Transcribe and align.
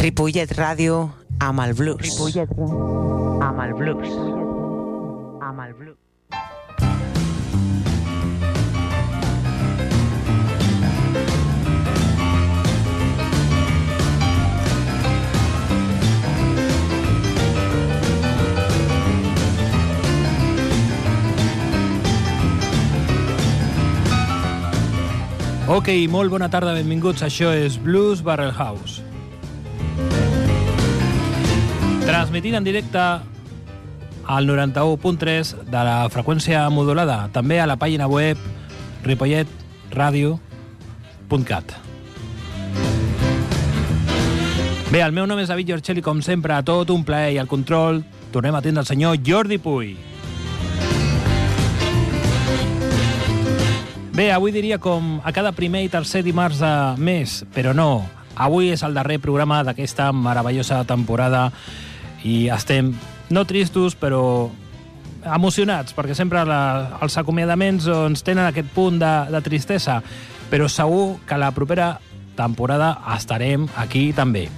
Ripollet 0.00 0.52
Ràdio 0.54 1.00
amb 1.42 1.64
el 1.64 1.74
blues. 1.74 2.04
Ripollet 2.06 2.52
amb 3.48 3.64
el 3.64 3.74
blues. 3.80 4.14
Amb 5.42 5.66
el 5.66 5.74
blues. 5.74 5.99
Ok, 25.70 25.86
molt 26.10 26.32
bona 26.34 26.48
tarda, 26.50 26.72
benvinguts. 26.74 27.22
Això 27.22 27.54
és 27.54 27.78
Blues 27.78 28.26
Barrel 28.26 28.50
House. 28.50 29.06
Transmitint 32.02 32.58
en 32.58 32.66
directe 32.66 32.98
al 32.98 34.50
91.3 34.50 35.70
de 35.70 35.84
la 35.86 36.10
freqüència 36.10 36.66
modulada, 36.74 37.30
també 37.30 37.62
a 37.62 37.70
la 37.70 37.78
pàgina 37.78 38.10
web 38.10 38.34
ripolletradio.cat. 39.06 41.78
Bé, 44.90 45.06
el 45.06 45.14
meu 45.14 45.22
nom 45.30 45.38
és 45.38 45.54
David 45.54 45.70
Giorcelli, 45.70 46.02
com 46.02 46.18
sempre, 46.18 46.58
a 46.58 46.66
tot 46.66 46.90
un 46.90 47.06
plaer 47.06 47.30
i 47.36 47.38
al 47.38 47.46
control 47.46 48.02
tornem 48.34 48.58
a 48.58 48.62
tindre 48.66 48.82
el 48.82 48.90
senyor 48.90 49.22
Jordi 49.22 49.62
Puy. 49.62 50.09
Bé, 54.10 54.32
avui 54.34 54.50
diria 54.50 54.80
com 54.82 55.20
a 55.22 55.30
cada 55.30 55.52
primer 55.54 55.84
i 55.86 55.90
tercer 55.90 56.24
dimarts 56.26 56.58
de 56.58 56.72
mes, 56.98 57.44
però 57.54 57.70
no. 57.76 58.02
Avui 58.34 58.72
és 58.74 58.82
el 58.82 58.96
darrer 58.96 59.20
programa 59.22 59.60
d'aquesta 59.62 60.08
meravellosa 60.12 60.80
temporada 60.88 61.50
i 62.26 62.48
estem 62.50 62.90
no 63.30 63.44
tristos, 63.46 63.94
però 63.94 64.50
emocionats, 65.22 65.94
perquè 65.94 66.16
sempre 66.18 66.42
la, 66.48 66.98
els 67.04 67.16
acomiadaments 67.20 67.86
doncs, 67.86 68.24
tenen 68.26 68.48
aquest 68.48 68.72
punt 68.74 68.98
de, 68.98 69.12
de 69.30 69.42
tristesa, 69.46 70.00
però 70.50 70.66
segur 70.66 71.20
que 71.28 71.38
la 71.38 71.52
propera 71.54 71.92
temporada 72.34 72.96
estarem 73.14 73.68
aquí 73.78 74.10
també. 74.16 74.48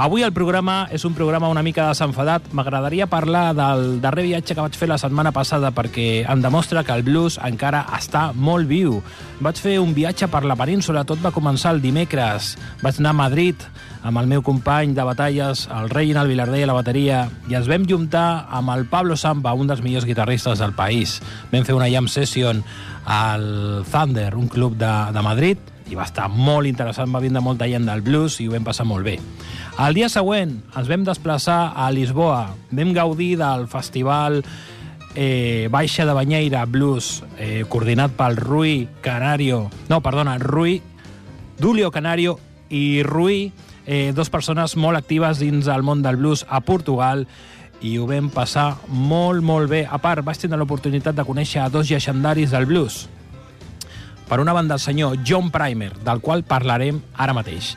Avui 0.00 0.22
el 0.24 0.32
programa 0.32 0.86
és 0.88 1.02
un 1.04 1.12
programa 1.12 1.50
una 1.52 1.60
mica 1.62 1.90
desenfadat. 1.90 2.46
M'agradaria 2.56 3.04
parlar 3.12 3.50
del 3.52 3.98
darrer 4.00 4.22
viatge 4.24 4.54
que 4.54 4.64
vaig 4.64 4.76
fer 4.78 4.86
la 4.88 4.96
setmana 4.96 5.34
passada 5.36 5.68
perquè 5.68 6.22
em 6.24 6.40
demostra 6.40 6.80
que 6.80 6.94
el 6.96 7.04
blues 7.04 7.36
encara 7.36 7.82
està 7.92 8.30
molt 8.32 8.70
viu. 8.70 9.02
Vaig 9.44 9.60
fer 9.60 9.74
un 9.82 9.92
viatge 9.92 10.30
per 10.32 10.46
la 10.48 10.56
península, 10.56 11.04
tot 11.04 11.20
va 11.20 11.34
començar 11.34 11.74
el 11.76 11.82
dimecres. 11.84 12.54
Vaig 12.80 13.02
anar 13.02 13.12
a 13.12 13.18
Madrid 13.20 13.66
amb 14.02 14.16
el 14.18 14.30
meu 14.30 14.40
company 14.42 14.94
de 14.96 15.04
batalles, 15.04 15.66
el 15.68 15.92
Reginald 15.92 16.32
Vilardell 16.32 16.64
a 16.64 16.72
la 16.72 16.78
bateria, 16.80 17.26
i 17.52 17.58
ens 17.60 17.68
vam 17.68 17.84
juntar 17.84 18.46
amb 18.48 18.72
el 18.72 18.86
Pablo 18.88 19.14
Samba, 19.20 19.52
un 19.52 19.68
dels 19.68 19.84
millors 19.84 20.08
guitarristes 20.08 20.64
del 20.64 20.72
país. 20.72 21.18
Vam 21.52 21.68
fer 21.68 21.76
una 21.76 21.90
jam 21.92 22.08
session 22.08 22.64
al 23.04 23.84
Thunder, 23.92 24.32
un 24.40 24.48
club 24.48 24.80
de, 24.80 24.94
de 25.12 25.22
Madrid, 25.22 25.71
i 25.92 25.96
va 25.98 26.06
estar 26.08 26.28
molt 26.32 26.68
interessant, 26.68 27.12
va 27.12 27.20
vindre 27.20 27.42
molta 27.44 27.68
gent 27.68 27.84
del 27.86 28.00
blues 28.04 28.38
i 28.40 28.48
ho 28.48 28.54
vam 28.54 28.64
passar 28.64 28.86
molt 28.88 29.04
bé. 29.04 29.18
El 29.82 29.96
dia 29.96 30.08
següent 30.12 30.56
ens 30.72 30.88
vam 30.88 31.04
desplaçar 31.04 31.74
a 31.76 31.90
Lisboa, 31.92 32.54
vam 32.72 32.94
gaudir 32.96 33.34
del 33.40 33.68
festival 33.68 34.40
eh, 35.14 35.68
Baixa 35.70 36.06
de 36.08 36.16
Banyeira 36.16 36.64
Blues, 36.64 37.22
eh, 37.38 37.64
coordinat 37.68 38.16
pel 38.16 38.36
Rui 38.40 38.88
Canario, 39.04 39.68
no, 39.88 40.00
perdona, 40.00 40.38
Rui, 40.40 40.80
Dulio 41.58 41.90
Canario 41.90 42.38
i 42.70 43.02
Rui, 43.04 43.52
eh, 43.84 44.12
dos 44.16 44.30
persones 44.30 44.76
molt 44.76 44.96
actives 44.96 45.42
dins 45.42 45.68
el 45.68 45.84
món 45.84 46.02
del 46.02 46.16
blues 46.16 46.46
a 46.48 46.62
Portugal, 46.64 47.26
i 47.82 47.96
ho 47.98 48.06
vam 48.06 48.28
passar 48.30 48.76
molt, 48.86 49.42
molt 49.42 49.68
bé. 49.68 49.82
A 49.90 49.98
part, 49.98 50.22
vaig 50.24 50.38
tenir 50.38 50.56
l'oportunitat 50.60 51.16
de 51.18 51.24
conèixer 51.26 51.64
a 51.64 51.68
dos 51.68 51.90
llegendaris 51.90 52.54
del 52.54 52.68
blues, 52.70 53.08
per 54.32 54.40
una 54.40 54.54
banda 54.54 54.78
el 54.78 54.80
senyor 54.80 55.18
John 55.28 55.50
Primer, 55.52 55.90
del 56.06 56.22
qual 56.24 56.40
parlarem 56.42 57.02
ara 57.20 57.34
mateix. 57.36 57.74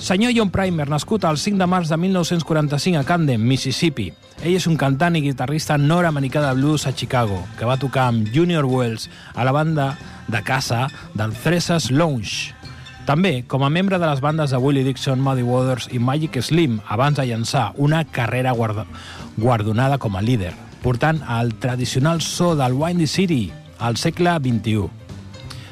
Senyor 0.00 0.32
John 0.32 0.48
Primer, 0.48 0.86
nascut 0.88 1.26
el 1.28 1.36
5 1.36 1.58
de 1.60 1.66
març 1.68 1.90
de 1.92 1.98
1945 2.00 2.96
a 2.96 3.04
Camden, 3.04 3.42
Mississippi. 3.44 4.06
Ell 4.40 4.54
és 4.56 4.64
un 4.70 4.78
cantant 4.80 5.18
i 5.18 5.20
guitarrista 5.20 5.76
nord-americà 5.76 6.40
de 6.46 6.54
blues 6.56 6.86
a 6.88 6.94
Chicago, 6.96 7.42
que 7.58 7.68
va 7.68 7.76
tocar 7.76 8.06
amb 8.08 8.30
Junior 8.32 8.64
Wells 8.64 9.10
a 9.34 9.44
la 9.44 9.52
banda 9.52 9.90
de 10.32 10.40
casa 10.46 10.86
del 11.12 11.34
Thresses 11.36 11.90
Lounge. 11.90 12.54
També 13.04 13.42
com 13.44 13.66
a 13.66 13.68
membre 13.68 13.98
de 14.00 14.08
les 14.08 14.22
bandes 14.24 14.54
de 14.54 14.56
Willie 14.64 14.86
Dixon, 14.86 15.20
Muddy 15.20 15.44
Waters 15.44 15.90
i 15.92 16.00
Magic 16.00 16.40
Slim, 16.40 16.78
abans 16.88 17.20
de 17.20 17.26
llançar 17.28 17.74
una 17.76 18.06
carrera 18.06 18.56
guarda 18.56 18.86
guardonada 19.36 20.00
com 20.00 20.16
a 20.16 20.24
líder, 20.24 20.54
portant 20.80 21.20
el 21.36 21.52
tradicional 21.60 22.24
so 22.24 22.54
del 22.56 22.80
Windy 22.80 23.06
City 23.06 23.52
al 23.76 24.00
segle 24.00 24.38
XXI. 24.40 25.07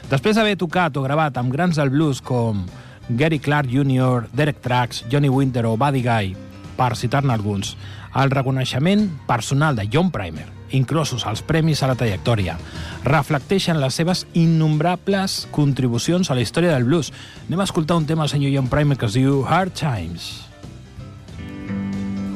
Després 0.06 0.36
d'haver 0.38 0.54
tocat 0.54 0.94
o 0.94 1.02
gravat 1.02 1.34
amb 1.40 1.50
grans 1.50 1.78
del 1.80 1.90
blues 1.90 2.20
com 2.22 2.60
Gary 3.08 3.40
Clark 3.42 3.66
Jr., 3.66 4.28
Derek 4.32 4.60
Trax, 4.62 5.02
Johnny 5.10 5.28
Winter 5.28 5.64
o 5.66 5.76
Buddy 5.76 6.02
Guy, 6.04 6.36
per 6.78 6.94
citar-ne 6.94 7.32
alguns, 7.34 7.74
el 8.14 8.30
reconeixement 8.30 9.08
personal 9.26 9.74
de 9.74 9.88
John 9.90 10.12
Primer, 10.14 10.46
inclosos 10.70 11.26
els 11.26 11.42
premis 11.42 11.82
a 11.82 11.90
la 11.90 11.98
trajectòria, 11.98 12.54
reflecteixen 13.02 13.80
les 13.82 13.98
seves 13.98 14.26
innombrables 14.34 15.48
contribucions 15.50 16.30
a 16.30 16.38
la 16.38 16.46
història 16.46 16.74
del 16.76 16.86
blues. 16.86 17.12
Anem 17.48 17.64
a 17.64 17.66
escoltar 17.66 17.98
un 17.98 18.06
tema 18.06 18.22
del 18.22 18.34
senyor 18.36 18.54
John 18.54 18.70
Primer 18.70 18.98
que 18.98 19.10
es 19.10 19.18
diu 19.18 19.42
Hard 19.42 19.74
Times. 19.74 20.46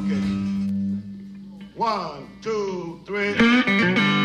Okay. 0.03 0.25
One, 1.79 2.27
two, 2.43 2.99
three. 3.07 4.20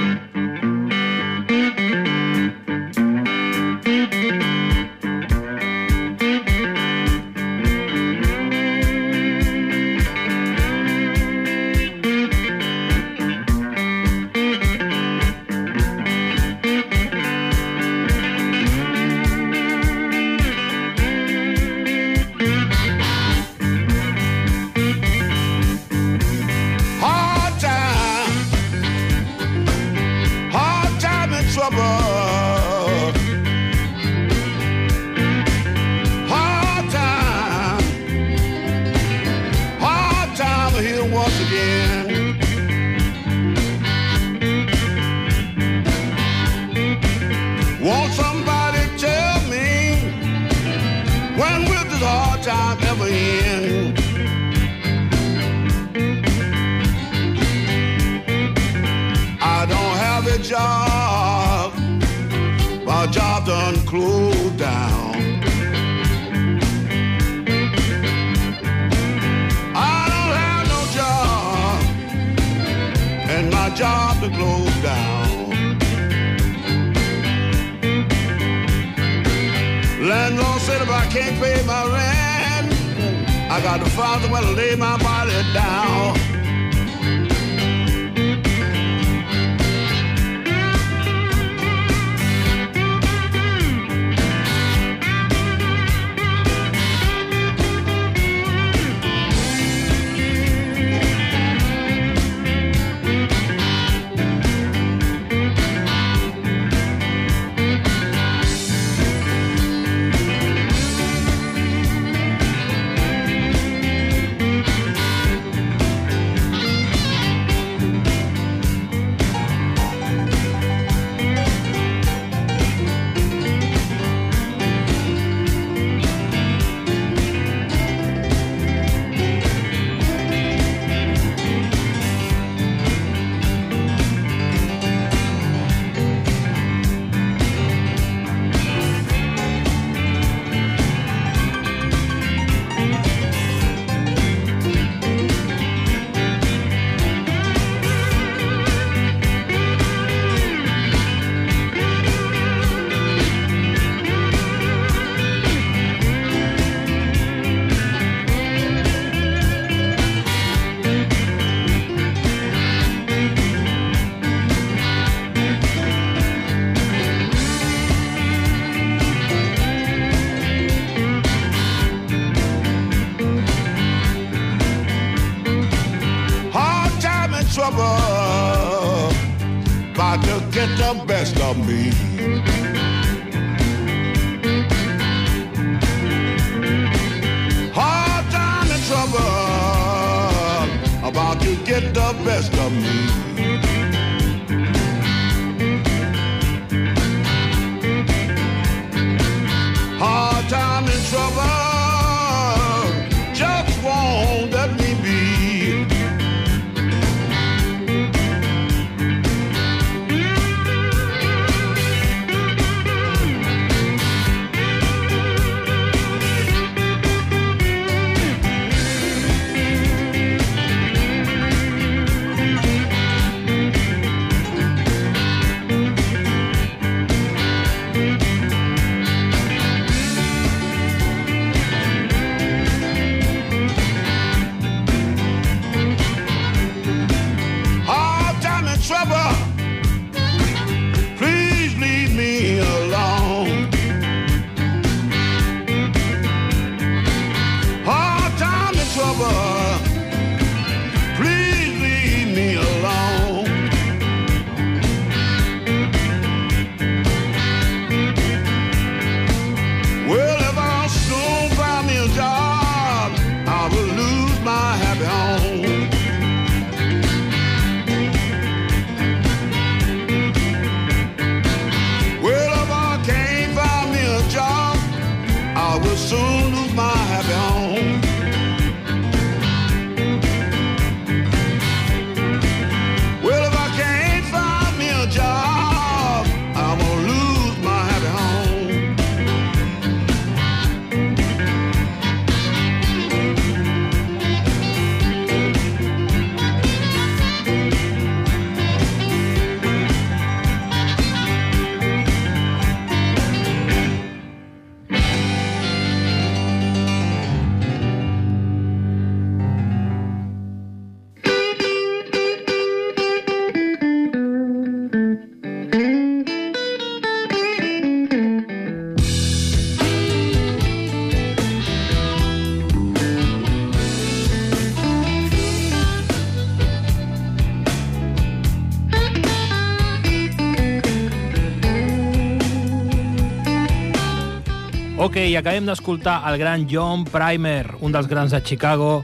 Acabem 335.35 335.65
d'escoltar 335.67 336.21
el 336.29 336.37
gran 336.39 336.63
John 336.71 337.03
Primer, 337.03 337.75
un 337.83 337.91
dels 337.91 338.07
grans 338.07 338.31
de 338.31 338.39
Chicago, 338.39 339.03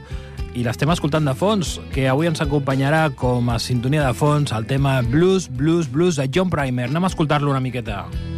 i 0.56 0.64
l'estem 0.64 0.90
escoltant 0.92 1.28
de 1.28 1.36
fons, 1.36 1.76
que 1.92 2.08
avui 2.08 2.30
ens 2.30 2.40
acompanyarà 2.44 3.06
com 3.16 3.52
a 3.52 3.60
sintonia 3.60 4.06
de 4.06 4.16
fons 4.16 4.52
el 4.56 4.68
tema 4.68 5.00
Blues, 5.04 5.50
Blues, 5.52 5.92
Blues 5.92 6.16
de 6.16 6.28
John 6.32 6.52
Primer. 6.52 6.88
Anem 6.88 7.04
a 7.04 7.12
escoltar-lo 7.12 7.52
una 7.52 7.60
miqueta. 7.60 8.06
Blues, 8.08 8.31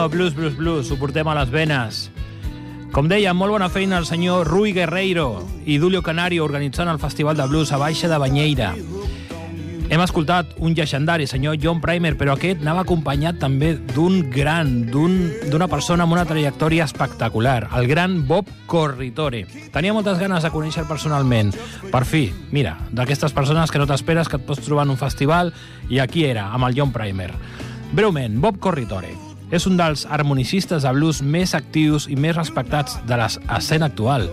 senyor, 0.00 0.10
Blues, 0.10 0.34
Blues, 0.34 0.56
Blues, 0.56 0.90
ho 0.90 0.96
portem 0.96 1.28
a 1.28 1.34
les 1.36 1.50
venes. 1.50 2.10
Com 2.92 3.06
deia, 3.08 3.34
molt 3.36 3.52
bona 3.52 3.68
feina 3.68 3.98
el 4.00 4.06
senyor 4.08 4.48
Rui 4.48 4.72
Guerreiro 4.72 5.44
i 5.66 5.76
Dulio 5.78 6.00
Canario 6.02 6.44
organitzant 6.44 6.88
el 6.88 6.98
Festival 6.98 7.36
de 7.36 7.46
Blues 7.46 7.70
a 7.72 7.76
Baixa 7.76 8.08
de 8.08 8.16
Banyeira. 8.18 8.72
Hem 9.90 10.00
escoltat 10.00 10.54
un 10.58 10.72
llegendari, 10.74 11.26
senyor 11.26 11.58
John 11.60 11.80
Primer, 11.82 12.14
però 12.16 12.32
aquest 12.36 12.62
anava 12.62 12.84
acompanyat 12.86 13.38
també 13.42 13.74
d'un 13.76 14.30
gran, 14.30 14.86
d'un- 14.86 15.32
d'una 15.50 15.68
persona 15.68 16.04
amb 16.04 16.12
una 16.14 16.24
trajectòria 16.24 16.84
espectacular, 16.84 17.68
el 17.76 17.86
gran 17.88 18.26
Bob 18.26 18.46
Corritore. 18.66 19.44
Tenia 19.72 19.92
moltes 19.92 20.18
ganes 20.18 20.42
de 20.42 20.50
conèixer 20.50 20.86
personalment. 20.88 21.52
Per 21.90 22.04
fi, 22.06 22.32
mira, 22.52 22.78
d'aquestes 22.90 23.32
persones 23.32 23.70
que 23.70 23.78
no 23.78 23.86
t'esperes 23.86 24.28
que 24.28 24.36
et 24.36 24.46
pots 24.46 24.62
trobar 24.64 24.84
en 24.86 24.90
un 24.90 24.96
festival, 24.96 25.52
i 25.90 25.98
aquí 25.98 26.24
era, 26.24 26.52
amb 26.54 26.64
el 26.70 26.74
John 26.76 26.92
Primer. 26.92 27.32
Breument, 27.92 28.40
Bob 28.40 28.58
Corritore 28.60 29.29
és 29.50 29.66
un 29.66 29.76
dels 29.76 30.06
harmonicistes 30.06 30.86
de 30.86 30.92
blues 30.94 31.20
més 31.22 31.54
actius 31.58 32.06
i 32.08 32.16
més 32.16 32.36
respectats 32.36 32.98
de 33.06 33.18
l'escena 33.18 33.90
actual. 33.90 34.28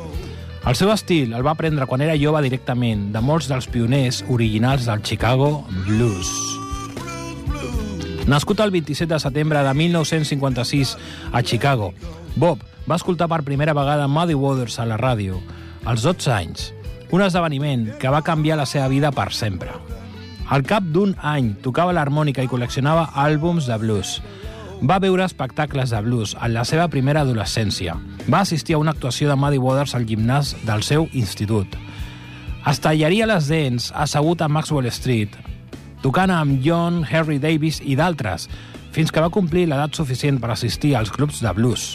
El 0.68 0.76
seu 0.76 0.92
estil 0.92 1.34
el 1.34 1.46
va 1.46 1.54
aprendre 1.56 1.88
quan 1.88 2.04
era 2.04 2.18
jove 2.20 2.42
directament 2.44 3.10
de 3.14 3.22
molts 3.24 3.48
dels 3.48 3.70
pioners 3.72 4.24
originals 4.30 4.86
del 4.90 5.02
Chicago 5.02 5.66
Blues. 5.88 6.32
Nascut 8.28 8.60
el 8.60 8.74
27 8.76 9.14
de 9.14 9.20
setembre 9.24 9.62
de 9.64 9.74
1956 9.74 10.98
a 11.32 11.42
Chicago, 11.42 11.94
Bob 12.36 12.60
va 12.90 12.98
escoltar 13.00 13.30
per 13.32 13.46
primera 13.48 13.74
vegada 13.74 14.10
Muddy 14.12 14.36
Waters 14.36 14.80
a 14.80 14.86
la 14.86 14.98
ràdio, 15.00 15.40
als 15.88 16.04
12 16.04 16.34
anys, 16.36 16.74
un 17.16 17.24
esdeveniment 17.24 17.94
que 18.02 18.12
va 18.12 18.22
canviar 18.22 18.58
la 18.60 18.68
seva 18.68 18.90
vida 18.92 19.14
per 19.16 19.32
sempre. 19.32 19.72
Al 20.52 20.64
cap 20.68 20.84
d'un 20.84 21.16
any 21.24 21.54
tocava 21.64 21.96
l'harmònica 21.96 22.44
i 22.44 22.52
col·leccionava 22.52 23.10
àlbums 23.16 23.68
de 23.68 23.80
blues. 23.80 24.18
Va 24.78 25.00
veure 25.02 25.26
espectacles 25.26 25.90
de 25.90 26.00
blues 26.06 26.36
en 26.38 26.52
la 26.54 26.62
seva 26.68 26.86
primera 26.94 27.24
adolescència. 27.26 27.96
Va 28.30 28.44
assistir 28.44 28.76
a 28.76 28.78
una 28.78 28.92
actuació 28.94 29.26
de 29.32 29.36
Muddy 29.36 29.58
Waters 29.58 29.96
al 29.98 30.06
gimnàs 30.06 30.54
del 30.68 30.84
seu 30.86 31.08
institut. 31.18 31.74
Es 32.70 32.78
tallaria 32.84 33.26
les 33.26 33.50
dents 33.50 33.90
assegut 33.98 34.44
a 34.46 34.50
Maxwell 34.52 34.86
Street, 34.94 35.34
tocant 36.06 36.30
amb 36.30 36.62
John 36.62 37.02
Henry 37.10 37.40
Davis 37.42 37.82
i 37.82 37.98
d'altres, 37.98 38.46
fins 38.94 39.10
que 39.10 39.24
va 39.24 39.34
complir 39.34 39.66
l'edat 39.66 39.98
suficient 39.98 40.38
per 40.38 40.54
assistir 40.54 40.94
als 40.96 41.10
clubs 41.10 41.42
de 41.42 41.58
blues. 41.58 41.90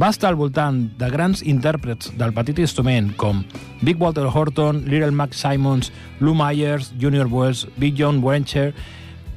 Va 0.00 0.08
estar 0.08 0.32
al 0.32 0.40
voltant 0.40 0.86
de 0.96 1.12
grans 1.12 1.44
intèrprets 1.44 2.14
del 2.16 2.32
petit 2.32 2.58
instrument 2.62 3.12
com 3.20 3.44
Big 3.82 4.00
Walter 4.00 4.30
Horton, 4.32 4.86
Little 4.86 5.12
Mac 5.12 5.36
Simons, 5.36 5.92
Lou 6.20 6.32
Myers, 6.32 6.94
Junior 6.96 7.28
Wells, 7.28 7.66
Big 7.76 7.98
John 8.00 8.24
Wencher 8.24 8.70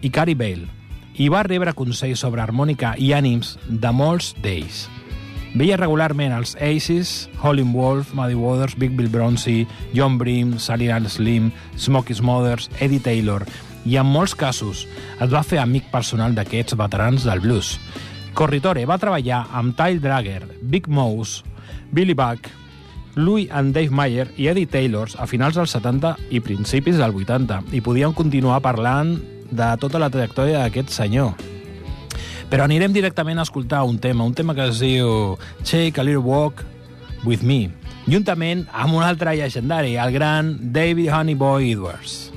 i 0.01 0.09
Cary 0.09 0.37
Bale, 0.37 0.69
i 1.21 1.27
va 1.29 1.43
rebre 1.45 1.75
consells 1.77 2.23
sobre 2.25 2.41
harmònica 2.41 2.95
i 2.97 3.11
ànims 3.13 3.53
de 3.69 3.91
molts 3.93 4.31
d'ells. 4.41 4.87
Veia 5.53 5.75
regularment 5.77 6.33
els 6.33 6.55
Aces, 6.63 7.27
Howlin' 7.43 7.73
Wolf, 7.75 8.13
Muddy 8.17 8.37
Waters, 8.39 8.73
Big 8.79 8.95
Bill 8.97 9.11
Bronzy, 9.11 9.67
John 9.93 10.17
Bream, 10.17 10.55
Sally 10.57 10.87
Ann 10.89 11.09
Slim, 11.11 11.51
Smokey 11.75 12.15
Smothers, 12.17 12.69
Eddie 12.79 13.03
Taylor, 13.03 13.45
i 13.85 13.97
en 13.99 14.07
molts 14.07 14.33
casos 14.37 14.85
es 15.21 15.29
va 15.29 15.43
fer 15.43 15.59
amic 15.61 15.91
personal 15.91 16.33
d'aquests 16.37 16.77
veterans 16.79 17.27
del 17.27 17.43
blues. 17.43 17.75
Corritore 18.33 18.87
va 18.87 18.97
treballar 18.97 19.43
amb 19.51 19.75
Tyle 19.77 20.01
Drager, 20.01 20.47
Big 20.63 20.87
Mouse, 20.87 21.43
Billy 21.91 22.15
Buck 22.15 22.47
Louis 23.15 23.49
and 23.51 23.75
Dave 23.75 23.91
Mayer 23.91 24.29
i 24.37 24.47
Eddie 24.47 24.69
Taylors 24.71 25.17
a 25.19 25.27
finals 25.27 25.57
dels 25.59 25.73
70 25.75 26.15
i 26.31 26.39
principis 26.39 26.97
del 26.97 27.11
80 27.11 27.75
i 27.75 27.83
podíem 27.83 28.15
continuar 28.15 28.61
parlant 28.63 29.17
de 29.51 29.70
tota 29.79 30.00
la 30.00 30.10
trajectòria 30.10 30.63
d'aquest 30.63 30.96
senyor. 30.96 31.36
Però 32.51 32.65
anirem 32.65 32.91
directament 32.96 33.39
a 33.39 33.46
escoltar 33.48 33.84
un 33.88 34.00
tema, 34.00 34.25
un 34.27 34.34
tema 34.36 34.55
que 34.55 34.65
es 34.72 34.81
diu 34.84 35.38
Take 35.63 36.01
a 36.01 36.08
Little 36.08 36.25
Walk 36.25 36.65
With 37.27 37.46
Me, 37.48 37.70
juntament 38.08 38.65
amb 38.72 38.98
un 38.98 39.05
altre 39.05 39.36
llegendari, 39.38 39.96
el 39.96 40.12
gran 40.12 40.58
David 40.74 41.12
Honeyboy 41.13 41.72
Edwards. 41.72 42.30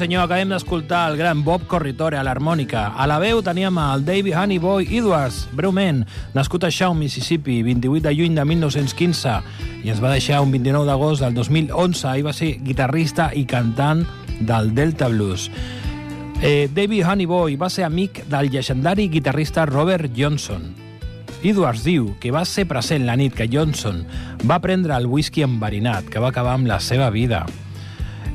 Senyor, 0.00 0.24
acabem 0.24 0.48
d'escoltar 0.54 1.10
el 1.10 1.18
gran 1.20 1.42
Bob 1.44 1.66
Corritore 1.68 2.16
a 2.16 2.22
l'harmònica. 2.24 2.86
A 2.96 3.04
la 3.10 3.18
veu 3.20 3.42
teníem 3.44 3.76
el 3.82 4.04
David 4.06 4.32
Honeyboy 4.38 4.88
Edwards, 4.96 5.42
breument, 5.52 6.06
nascut 6.32 6.64
a 6.64 6.70
Shaw, 6.72 6.94
Mississippi, 6.96 7.58
28 7.66 8.06
de 8.08 8.14
juny 8.16 8.38
de 8.38 8.46
1915, 8.48 9.36
i 9.84 9.92
es 9.92 10.00
va 10.00 10.14
deixar 10.14 10.40
un 10.40 10.54
29 10.56 10.88
d'agost 10.88 11.20
del 11.20 11.36
2011. 11.36 12.08
Ahir 12.08 12.24
va 12.30 12.32
ser 12.32 12.54
guitarrista 12.64 13.28
i 13.36 13.44
cantant 13.44 14.06
del 14.40 14.72
Delta 14.74 15.12
Blues. 15.12 15.50
Eh, 16.40 16.70
David 16.72 17.04
Honeyboy 17.04 17.60
va 17.60 17.68
ser 17.68 17.84
amic 17.84 18.24
del 18.32 18.48
llegendari 18.48 19.10
guitarrista 19.12 19.68
Robert 19.68 20.16
Johnson. 20.16 20.70
Edwards 21.42 21.84
diu 21.84 22.14
que 22.20 22.32
va 22.32 22.46
ser 22.48 22.64
present 22.68 23.04
la 23.04 23.20
nit 23.20 23.36
que 23.36 23.50
Johnson 23.52 24.06
va 24.48 24.62
prendre 24.64 24.96
el 24.96 25.08
whisky 25.08 25.44
enverinat 25.44 26.08
que 26.08 26.20
va 26.24 26.32
acabar 26.32 26.56
amb 26.56 26.72
la 26.72 26.80
seva 26.80 27.10
vida. 27.12 27.44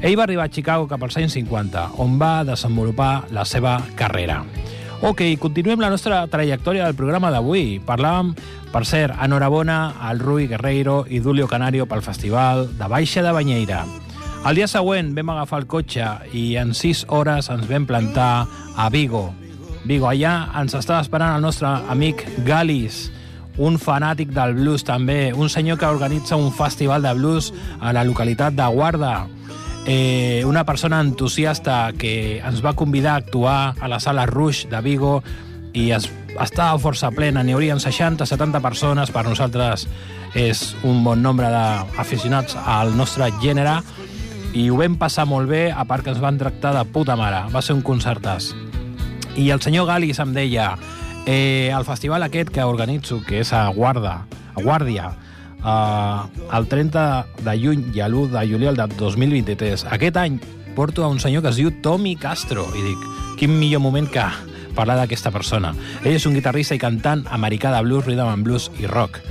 Ell 0.02 0.18
va 0.18 0.24
arribar 0.24 0.46
a 0.46 0.52
Chicago 0.52 0.88
cap 0.88 1.04
als 1.04 1.18
anys 1.18 1.34
50, 1.38 1.90
on 2.04 2.20
va 2.20 2.44
desenvolupar 2.44 3.26
la 3.32 3.46
seva 3.46 3.80
carrera. 3.96 4.44
Ok, 5.02 5.22
continuem 5.40 5.82
la 5.84 5.90
nostra 5.90 6.24
trajectòria 6.32 6.86
del 6.86 6.96
programa 6.96 7.32
d'avui. 7.32 7.80
Parlàvem, 7.86 8.34
per 8.72 8.86
cert, 8.88 9.16
enhorabona 9.22 9.96
al 10.02 10.20
Rui 10.20 10.48
Guerreiro 10.48 11.04
i 11.10 11.20
Dulio 11.20 11.48
Canario 11.48 11.86
pel 11.86 12.02
festival 12.02 12.70
de 12.80 12.88
Baixa 12.92 13.24
de 13.24 13.34
Banyeira. 13.36 13.84
El 14.46 14.60
dia 14.60 14.68
següent 14.70 15.16
vam 15.18 15.32
agafar 15.34 15.64
el 15.64 15.68
cotxe 15.68 16.06
i 16.38 16.56
en 16.62 16.76
6 16.78 17.06
hores 17.10 17.50
ens 17.50 17.68
vam 17.70 17.88
plantar 17.90 18.46
a 18.78 18.90
Vigo. 18.94 19.32
Vigo, 19.86 20.10
allà 20.10 20.36
ens 20.62 20.74
estava 20.78 21.02
esperant 21.02 21.36
el 21.36 21.42
nostre 21.46 21.70
amic 21.90 22.22
Galis, 22.46 23.08
un 23.58 23.80
fanàtic 23.80 24.34
del 24.36 24.54
blues 24.58 24.84
també, 24.86 25.34
un 25.34 25.50
senyor 25.50 25.80
que 25.80 25.90
organitza 25.90 26.36
un 26.36 26.52
festival 26.54 27.02
de 27.02 27.14
blues 27.18 27.54
a 27.80 27.94
la 27.94 28.04
localitat 28.04 28.54
de 28.54 28.68
Guarda. 28.74 29.16
Eh, 29.86 30.44
una 30.46 30.64
persona 30.66 31.00
entusiasta 31.00 31.94
que 31.94 32.40
ens 32.40 32.64
va 32.66 32.74
convidar 32.74 33.14
a 33.14 33.22
actuar 33.22 33.76
a 33.80 33.88
la 33.88 34.00
sala 34.00 34.26
Rush 34.26 34.66
de 34.66 34.82
Vigo 34.82 35.20
i 35.78 35.92
es, 35.94 36.08
estava 36.42 36.80
força 36.82 37.12
plena, 37.14 37.44
n'hi 37.44 37.54
haurien 37.54 37.78
60-70 37.78 38.62
persones, 38.64 39.12
per 39.14 39.28
nosaltres 39.28 39.86
és 40.34 40.64
un 40.84 41.04
bon 41.06 41.22
nombre 41.22 41.52
d'aficionats 41.54 42.58
al 42.58 42.96
nostre 42.98 43.30
gènere 43.44 43.78
i 44.56 44.70
ho 44.72 44.80
vam 44.80 44.96
passar 44.98 45.28
molt 45.30 45.52
bé, 45.52 45.68
a 45.70 45.84
part 45.86 46.04
que 46.04 46.14
ens 46.16 46.24
van 46.24 46.40
tractar 46.40 46.74
de 46.78 46.84
puta 46.90 47.18
mare. 47.20 47.44
Va 47.52 47.62
ser 47.62 47.76
un 47.76 47.84
concertàs. 47.84 48.54
I 49.36 49.50
el 49.52 49.62
senyor 49.62 49.86
Galis 49.90 50.22
em 50.24 50.32
deia 50.34 50.72
eh, 51.28 51.70
el 51.76 51.86
festival 51.86 52.24
aquest 52.24 52.50
que 52.56 52.64
organitzo, 52.64 53.20
que 53.28 53.42
és 53.44 53.52
a 53.54 53.68
Guarda, 53.76 54.22
a 54.56 54.64
Guàrdia, 54.64 55.12
eh, 55.66 56.58
el 56.58 56.68
30 56.68 57.06
de 57.44 57.56
juny 57.60 57.88
i 57.96 58.04
l'1 58.06 58.30
de 58.36 58.46
juliol 58.52 58.78
de 58.78 58.88
2023. 58.98 59.88
Aquest 59.92 60.18
any 60.22 60.40
porto 60.76 61.04
a 61.04 61.10
un 61.10 61.20
senyor 61.20 61.44
que 61.44 61.54
es 61.54 61.60
diu 61.60 61.72
Tommy 61.82 62.16
Castro 62.16 62.68
i 62.76 62.84
dic, 62.84 63.08
quin 63.40 63.56
millor 63.58 63.82
moment 63.82 64.10
que 64.12 64.26
parlar 64.76 65.00
d'aquesta 65.00 65.32
persona. 65.32 65.72
Ell 66.04 66.18
és 66.18 66.28
un 66.28 66.36
guitarrista 66.36 66.76
i 66.76 66.82
cantant 66.82 67.24
americà 67.32 67.72
de 67.74 67.82
blues, 67.86 68.06
rhythm 68.06 68.28
and 68.28 68.46
blues 68.46 68.70
i 68.80 68.90
rock. 68.92 69.22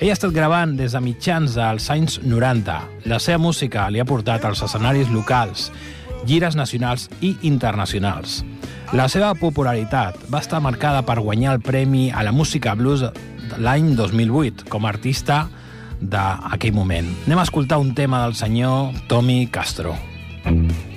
Ell 0.00 0.10
ha 0.10 0.16
estat 0.18 0.34
gravant 0.34 0.74
des 0.76 0.92
de 0.92 1.00
mitjans 1.00 1.54
dels 1.54 1.86
anys 1.94 2.18
90. 2.26 2.80
La 3.06 3.20
seva 3.22 3.38
música 3.38 3.86
li 3.90 4.02
ha 4.02 4.08
portat 4.08 4.44
als 4.44 4.64
escenaris 4.66 5.12
locals, 5.14 5.70
gires 6.26 6.58
nacionals 6.58 7.06
i 7.22 7.36
internacionals. 7.46 8.42
La 8.92 9.06
seva 9.08 9.32
popularitat 9.38 10.18
va 10.30 10.42
estar 10.42 10.60
marcada 10.62 11.04
per 11.06 11.20
guanyar 11.22 11.54
el 11.54 11.62
Premi 11.62 12.10
a 12.10 12.22
la 12.26 12.34
Música 12.34 12.74
Blues 12.74 13.06
l'any 13.58 13.94
2008 13.98 14.68
com 14.72 14.86
a 14.86 14.92
artista 14.94 15.44
d'aquell 16.00 16.74
moment. 16.76 17.08
Anem 17.26 17.40
a 17.40 17.46
escoltar 17.46 17.80
un 17.82 17.94
tema 17.94 18.24
del 18.24 18.34
senyor 18.38 18.92
Tommy 19.08 19.46
Castro. 19.46 19.96
somewhere 20.44 20.93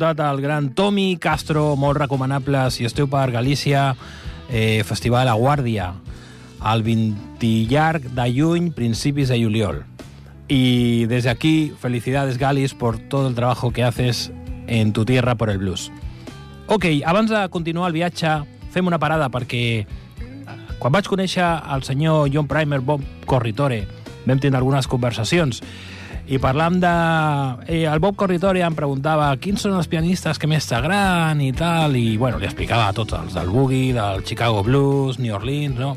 escoltat 0.00 0.32
el 0.32 0.40
gran 0.40 0.70
Tommy 0.72 1.18
Castro, 1.20 1.76
molt 1.76 1.98
recomanable 1.98 2.62
si 2.72 2.86
esteu 2.88 3.04
per 3.10 3.30
Galícia, 3.34 3.94
eh, 4.48 4.82
Festival 4.82 5.28
a 5.28 5.34
Guàrdia, 5.36 5.92
el 6.72 6.82
20 6.82 7.68
llarg 7.68 8.06
de 8.16 8.26
juny, 8.32 8.70
principis 8.72 9.28
de 9.28 9.36
juliol. 9.42 9.84
Y 10.48 11.04
desde 11.04 11.28
aquí, 11.28 11.74
felicidades 11.78 12.38
Galis 12.38 12.72
por 12.72 12.96
todo 12.96 13.28
el 13.28 13.34
trabajo 13.34 13.72
que 13.72 13.84
haces 13.84 14.32
en 14.68 14.94
tu 14.94 15.04
tierra 15.04 15.34
por 15.34 15.50
el 15.50 15.58
blues. 15.58 15.92
Ok, 16.66 16.86
abans 17.04 17.28
de 17.30 17.46
continuar 17.50 17.88
el 17.88 17.92
viatge, 17.92 18.40
fem 18.72 18.86
una 18.86 18.98
parada 18.98 19.28
perquè 19.28 19.84
quan 20.78 20.96
vaig 20.96 21.04
conèixer 21.04 21.44
el 21.74 21.84
senyor 21.84 22.30
John 22.32 22.48
Primer, 22.48 22.80
Bob 22.80 23.04
Corritore, 23.26 23.84
vam 24.24 24.40
tenir 24.40 24.56
algunes 24.56 24.88
conversacions 24.88 25.60
i 26.30 26.38
parlam 26.38 26.78
de... 26.78 26.90
Eh, 27.66 27.86
el 27.90 27.98
Bob 27.98 28.14
Corritore 28.14 28.62
em 28.62 28.74
preguntava 28.78 29.32
quins 29.42 29.64
són 29.66 29.74
els 29.74 29.88
pianistes 29.90 30.38
que 30.38 30.46
més 30.46 30.68
t'agraden 30.70 31.40
i 31.42 31.50
tal, 31.58 31.96
i 31.98 32.14
bueno, 32.20 32.38
li 32.38 32.46
explicava 32.46 32.92
tots 32.94 33.16
els 33.18 33.34
del 33.34 33.50
Boogie, 33.50 33.90
del 33.96 34.22
Chicago 34.22 34.62
Blues, 34.62 35.18
New 35.18 35.34
Orleans, 35.34 35.74
no? 35.82 35.96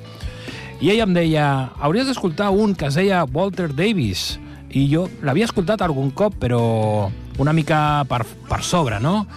I 0.82 0.90
ell 0.90 1.04
em 1.06 1.14
deia, 1.14 1.46
hauries 1.78 2.10
d'escoltar 2.10 2.50
un 2.50 2.74
que 2.74 2.90
es 2.90 2.98
deia 2.98 3.22
Walter 3.30 3.70
Davis, 3.78 4.40
i 4.74 4.88
jo 4.90 5.06
l'havia 5.22 5.46
escoltat 5.46 5.86
algun 5.86 6.10
cop, 6.18 6.42
però 6.42 7.12
una 7.38 7.54
mica 7.54 8.02
per, 8.10 8.24
per 8.50 8.64
sobre, 8.66 8.98
no? 9.00 9.28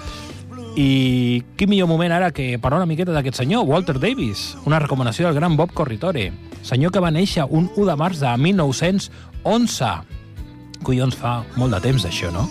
I 0.80 1.44
quin 1.60 1.76
millor 1.76 1.92
moment 1.92 2.16
ara 2.16 2.32
que 2.32 2.54
parlar 2.56 2.80
una 2.80 2.88
miqueta 2.88 3.12
d'aquest 3.12 3.44
senyor, 3.44 3.68
Walter 3.68 4.00
Davis, 4.00 4.54
una 4.64 4.80
recomanació 4.80 5.28
del 5.28 5.36
gran 5.36 5.60
Bob 5.60 5.76
Corritore, 5.76 6.30
senyor 6.64 6.88
que 6.88 7.04
va 7.04 7.12
néixer 7.12 7.44
un 7.44 7.68
1 7.76 7.84
de 7.84 8.00
març 8.00 8.24
de 8.24 8.32
1911. 8.48 10.15
Collons, 10.84 11.16
fa 11.16 11.38
molt 11.56 11.72
de 11.74 11.80
temps 11.84 12.04
d'això, 12.04 12.32
no? 12.34 12.46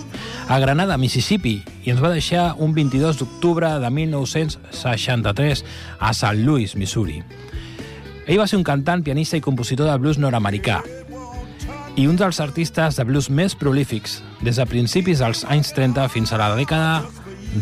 A 0.49 0.59
Granada, 0.61 0.97
Mississippi, 0.97 1.59
i 1.85 1.93
ens 1.93 2.01
va 2.01 2.13
deixar 2.13 2.53
un 2.61 2.73
22 2.75 3.21
d'octubre 3.21 3.69
de 3.81 3.89
1963 3.89 5.65
a 5.99 6.13
St. 6.13 6.35
Louis, 6.41 6.75
Missouri. 6.75 7.21
Ell 8.25 8.41
va 8.41 8.47
ser 8.49 8.57
un 8.57 8.65
cantant, 8.65 9.03
pianista 9.05 9.37
i 9.37 9.43
compositor 9.45 9.89
de 9.91 9.97
blues 10.01 10.17
nord-americà 10.17 10.81
i 11.95 12.07
un 12.11 12.17
dels 12.19 12.41
artistes 12.43 12.97
de 12.99 13.05
blues 13.07 13.29
més 13.31 13.55
prolífics 13.55 14.19
des 14.43 14.59
de 14.59 14.65
principis 14.67 15.21
dels 15.23 15.45
anys 15.47 15.71
30 15.77 16.09
fins 16.11 16.33
a 16.33 16.39
la 16.41 16.51
dècada 16.57 17.05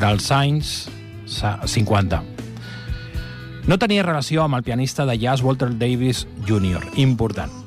dels 0.02 0.32
anys 0.34 0.76
50. 1.30 2.24
No 3.70 3.80
tenia 3.80 4.04
relació 4.04 4.44
amb 4.44 4.58
el 4.58 4.64
pianista 4.66 5.06
de 5.08 5.20
jazz 5.22 5.46
Walter 5.46 5.70
Davis 5.78 6.26
Jr., 6.48 6.82
important. 6.98 7.63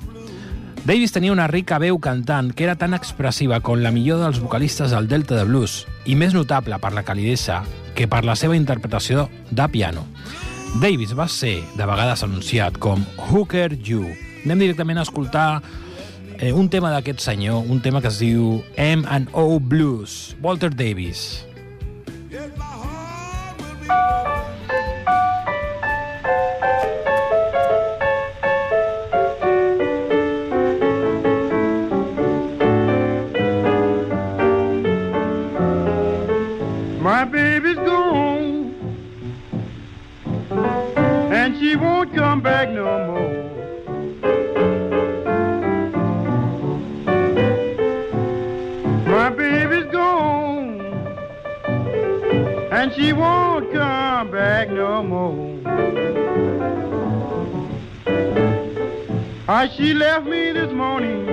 Davis 0.86 1.10
tenia 1.10 1.32
una 1.34 1.48
rica 1.50 1.80
veu 1.82 1.96
cantant 1.98 2.52
que 2.54 2.62
era 2.62 2.76
tan 2.78 2.92
expressiva 2.94 3.56
com 3.58 3.80
la 3.82 3.90
millor 3.90 4.20
dels 4.22 4.38
vocalistes 4.38 4.92
del 4.94 5.08
Delta 5.10 5.34
de 5.34 5.42
Blues 5.48 5.80
i 6.06 6.14
més 6.14 6.30
notable 6.30 6.78
per 6.78 6.92
la 6.94 7.02
calidesa 7.02 7.56
que 7.98 8.06
per 8.06 8.20
la 8.22 8.36
seva 8.38 8.54
interpretació 8.54 9.24
de 9.50 9.66
piano. 9.74 10.04
Davis 10.78 11.16
va 11.18 11.26
ser 11.26 11.56
de 11.74 11.90
vegades 11.90 12.22
anunciat 12.22 12.78
com 12.78 13.02
Hooker 13.16 13.74
You. 13.74 14.12
Anem 14.44 14.62
directament 14.62 15.02
a 15.02 15.06
escoltar 15.08 15.48
eh, 16.38 16.52
un 16.54 16.70
tema 16.70 16.94
d'aquest 16.94 17.18
senyor, 17.18 17.66
un 17.66 17.82
tema 17.82 17.98
que 17.98 18.14
es 18.14 18.22
diu 18.22 18.62
M&O 18.78 19.58
Blues, 19.58 20.36
Walter 20.38 20.70
Davis. 20.70 21.42
My 22.30 22.76
won't 41.76 42.14
come 42.14 42.40
back 42.40 42.70
no 42.70 42.84
more. 43.06 43.42
My 49.06 49.30
baby's 49.30 49.90
gone, 49.92 50.80
and 52.72 52.92
she 52.94 53.12
won't 53.12 53.72
come 53.72 54.30
back 54.30 54.70
no 54.70 55.02
more. 55.02 55.56
Ah, 59.48 59.68
she 59.76 59.94
left 59.94 60.26
me 60.26 60.52
this 60.52 60.72
morning, 60.72 61.28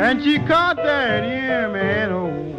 and 0.00 0.22
she 0.22 0.38
caught 0.38 0.76
that 0.76 1.24
M&O. 1.24 2.55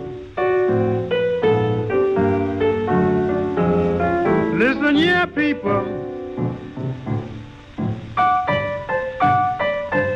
Listen 4.57 4.95
here, 4.95 5.27
people. 5.27 5.85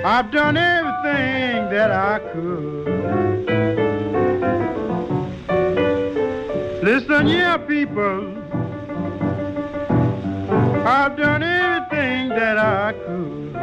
I've 0.04 0.32
done 0.32 0.58
everything 0.58 1.70
that 1.70 1.92
I 1.92 2.18
could. 2.34 2.88
Listen 6.82 7.28
here, 7.28 7.60
people. 7.60 8.34
I've 10.88 11.16
done 11.18 11.44
everything 11.44 12.30
that 12.30 12.58
I 12.58 12.94
could. 12.94 13.54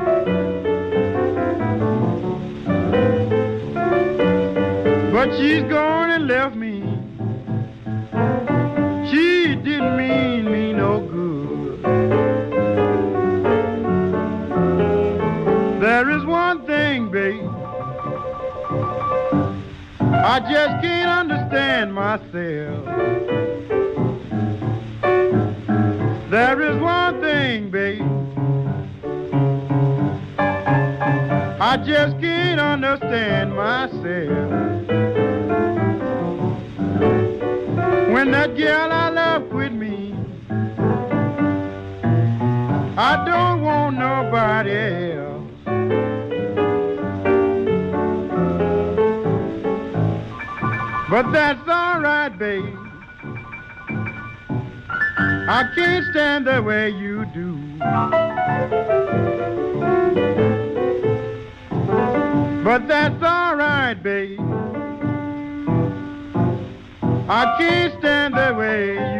But 5.12 5.36
she's 5.36 5.64
gone 5.64 5.88
I 20.30 20.40
just 20.40 20.82
can't 20.82 21.30
understand 21.30 21.94
myself. 21.94 22.84
There 26.30 26.60
is 26.70 26.76
one 26.82 27.20
thing, 27.22 27.70
babe. 27.70 28.02
I 30.38 31.78
just 31.78 32.20
can't 32.20 32.60
understand 32.60 33.56
myself. 33.56 33.98
When 38.12 38.30
that 38.32 38.54
girl 38.54 38.88
But 51.18 51.33
that's 51.33 51.68
all 51.68 51.98
right, 51.98 52.28
babe. 52.28 52.78
I 55.48 55.68
can't 55.74 56.04
stand 56.12 56.46
the 56.46 56.62
way 56.62 56.90
you 56.90 57.24
do. 57.35 57.59
But 62.62 62.87
that's 62.87 63.20
all 63.20 63.57
right, 63.57 64.00
babe. 64.00 64.38
I 67.28 67.57
can't 67.59 67.98
stand 67.98 68.35
the 68.35 68.54
way 68.57 68.92
you 69.16 69.17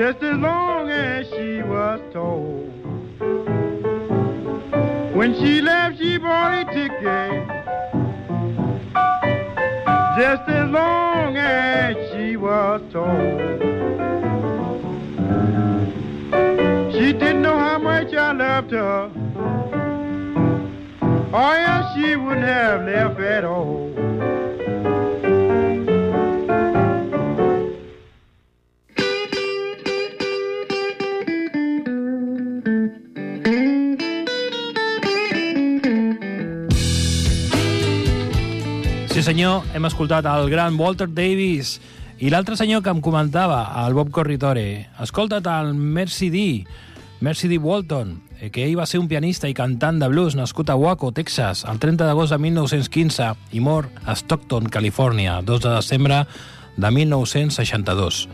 just 0.00 0.22
as 0.22 0.38
long 0.38 0.88
as 0.88 1.28
she 1.28 1.60
was 1.62 2.00
told. 2.10 2.72
When 5.14 5.34
she 5.34 5.60
left, 5.60 5.98
she 5.98 6.16
bought 6.16 6.54
a 6.54 6.64
ticket. 6.72 7.46
Just 10.18 10.48
as 10.48 10.70
long 10.70 11.36
as 11.36 11.96
she 12.12 12.38
was 12.38 12.80
told. 12.90 13.60
She 16.94 17.12
didn't 17.12 17.42
know 17.42 17.58
how 17.58 17.78
much 17.78 18.14
I 18.14 18.32
loved 18.32 18.70
her. 18.70 19.10
Or 21.30 21.56
else 21.70 21.94
she 21.94 22.16
wouldn't 22.16 22.46
have 22.46 22.86
left 22.86 23.20
at 23.20 23.44
all. 23.44 23.89
Senyor, 39.30 39.62
hem 39.76 39.84
escoltat 39.86 40.26
el 40.26 40.48
gran 40.50 40.74
Walter 40.74 41.06
Davis 41.06 41.76
i 42.18 42.32
l'altre 42.32 42.56
senyor 42.58 42.80
que 42.82 42.90
em 42.90 42.98
comentava, 42.98 43.60
el 43.84 43.94
Bob 43.94 44.08
Corritore. 44.10 44.88
Escolta't 44.98 45.46
el 45.46 45.70
Mercy 45.74 46.30
D, 46.34 46.40
Mercy 47.22 47.46
D. 47.46 47.58
Walton, 47.62 48.16
eh, 48.40 48.48
que 48.50 48.64
ell 48.64 48.74
va 48.80 48.88
ser 48.90 48.98
un 48.98 49.06
pianista 49.06 49.46
i 49.46 49.54
cantant 49.54 50.00
de 50.02 50.08
blues 50.10 50.34
nascut 50.34 50.72
a 50.72 50.74
Waco, 50.74 51.12
Texas, 51.14 51.62
el 51.70 51.78
30 51.78 52.08
d'agost 52.08 52.34
de 52.34 52.40
1915 52.42 53.28
i 53.54 53.62
mor 53.62 53.86
a 54.02 54.16
Stockton, 54.18 54.66
Califòrnia, 54.66 55.36
2 55.46 55.62
de 55.62 55.74
desembre 55.76 56.24
de 56.76 56.90
1962. 56.90 58.24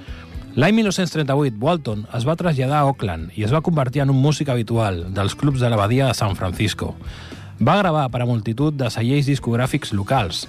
L'any 0.56 0.78
1938, 0.78 1.58
Walton 1.60 2.06
es 2.16 2.24
va 2.24 2.38
traslladar 2.40 2.78
a 2.80 2.86
Oakland 2.88 3.36
i 3.36 3.44
es 3.44 3.52
va 3.52 3.60
convertir 3.60 4.06
en 4.06 4.14
un 4.14 4.22
músic 4.22 4.48
habitual 4.48 5.10
dels 5.12 5.36
clubs 5.36 5.60
de 5.60 5.68
la 5.68 5.76
badia 5.76 6.08
de 6.08 6.16
San 6.16 6.40
Francisco. 6.40 6.94
Va 7.60 7.76
gravar 7.82 8.08
per 8.08 8.22
a 8.24 8.28
multitud 8.28 8.72
de 8.72 8.88
cellers 8.92 9.28
discogràfics 9.28 9.92
locals, 9.92 10.46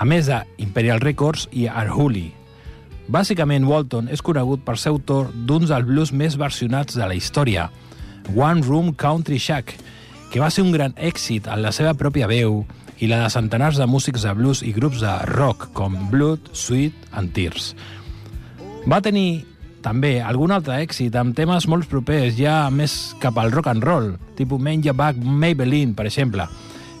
a 0.00 0.06
més 0.08 0.30
de 0.30 0.40
Imperial 0.64 1.02
Records 1.04 1.44
i 1.52 1.66
Arhuli. 1.68 2.30
Bàsicament, 3.10 3.66
Walton 3.68 4.08
és 4.08 4.22
conegut 4.24 4.62
per 4.64 4.78
ser 4.80 4.94
autor 4.94 5.28
d'un 5.34 5.66
dels 5.68 5.86
blues 5.86 6.12
més 6.16 6.38
versionats 6.40 6.96
de 6.96 7.04
la 7.04 7.16
història, 7.18 7.68
One 8.32 8.64
Room 8.64 8.94
Country 8.94 9.36
Shack, 9.36 9.74
que 10.32 10.40
va 10.40 10.48
ser 10.48 10.64
un 10.64 10.72
gran 10.72 10.94
èxit 10.96 11.50
en 11.50 11.60
la 11.60 11.72
seva 11.74 11.92
pròpia 11.98 12.30
veu 12.30 12.62
i 13.00 13.08
la 13.10 13.24
de 13.24 13.30
centenars 13.34 13.80
de 13.80 13.88
músics 13.90 14.24
de 14.24 14.32
blues 14.36 14.62
i 14.64 14.72
grups 14.72 15.02
de 15.02 15.12
rock 15.34 15.68
com 15.76 15.96
Blood, 16.12 16.52
Sweet 16.56 17.12
and 17.12 17.34
Tears. 17.36 17.74
Va 18.88 19.02
tenir 19.04 19.44
també 19.84 20.18
algun 20.22 20.52
altre 20.54 20.78
èxit 20.84 21.16
amb 21.16 21.36
temes 21.36 21.66
molt 21.68 21.88
propers, 21.90 22.36
ja 22.38 22.68
més 22.72 23.14
cap 23.20 23.36
al 23.40 23.52
rock 23.52 23.72
and 23.72 23.84
roll, 23.84 24.14
tipus 24.38 24.60
Menja 24.60 24.94
Back 24.96 25.20
Maybelline, 25.20 25.96
per 25.96 26.06
exemple, 26.08 26.46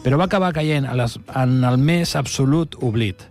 però 0.04 0.16
va 0.20 0.26
acabar 0.30 0.54
caient 0.56 0.86
a 0.88 0.96
les, 0.96 1.18
en 1.36 1.60
el 1.64 1.78
més 1.78 2.16
absolut 2.16 2.76
oblit. 2.80 3.26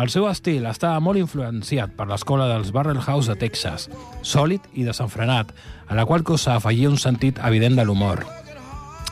El 0.00 0.10
seu 0.10 0.26
estil 0.26 0.64
estava 0.66 0.98
molt 1.04 1.20
influenciat 1.20 1.92
per 1.94 2.08
l'escola 2.10 2.48
dels 2.50 2.72
Barrel 2.74 2.98
House 3.04 3.30
de 3.30 3.36
Texas, 3.38 3.86
sòlid 4.26 4.64
i 4.74 4.86
desenfrenat, 4.86 5.52
a 5.86 5.94
la 5.94 6.06
qual 6.08 6.24
cosa 6.26 6.56
afegia 6.56 6.90
un 6.90 6.98
sentit 6.98 7.38
evident 7.46 7.78
de 7.78 7.86
l'humor. 7.86 8.24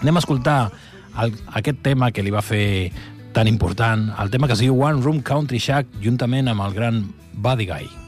Anem 0.03 0.18
a 0.18 0.25
escoltar 0.25 0.59
el, 1.22 1.37
aquest 1.55 1.85
tema 1.87 2.11
que 2.11 2.25
li 2.27 2.35
va 2.35 2.42
fer 2.42 2.90
tan 3.33 3.48
important, 3.48 4.11
el 4.18 4.35
tema 4.35 4.51
que 4.51 4.59
es 4.59 4.64
diu 4.64 4.75
One 4.75 5.05
Room 5.05 5.22
Country 5.22 5.62
Shack, 5.62 6.01
juntament 6.03 6.51
amb 6.51 6.66
el 6.66 6.75
gran 6.75 7.05
Buddy 7.33 7.70
Guy. 7.70 8.01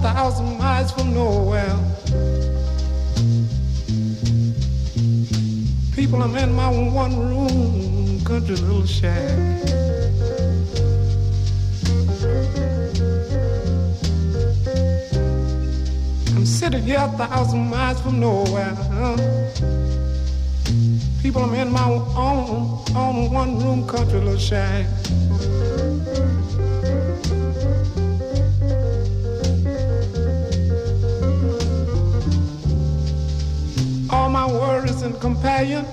Thousand 0.00 0.56
miles 0.56 0.92
from 0.92 1.12
nowhere. 1.12 1.76
People, 5.94 6.22
I'm 6.22 6.34
in 6.36 6.52
my 6.54 6.68
one 6.68 7.18
room 7.18 8.24
country 8.24 8.56
little 8.56 8.86
shack. 8.86 9.38
I'm 16.34 16.46
sitting 16.46 16.82
here 16.82 17.00
a 17.00 17.08
thousand 17.18 17.68
miles 17.68 18.00
from 18.00 18.20
nowhere. 18.20 18.74
People, 21.22 21.42
I'm 21.42 21.54
in 21.54 21.70
my 21.70 21.84
own, 21.84 22.82
own 22.96 23.30
one 23.30 23.58
room 23.58 23.86
country 23.86 24.18
little 24.18 24.38
shack. 24.38 24.86
And 35.02 35.18
companion 35.20 35.84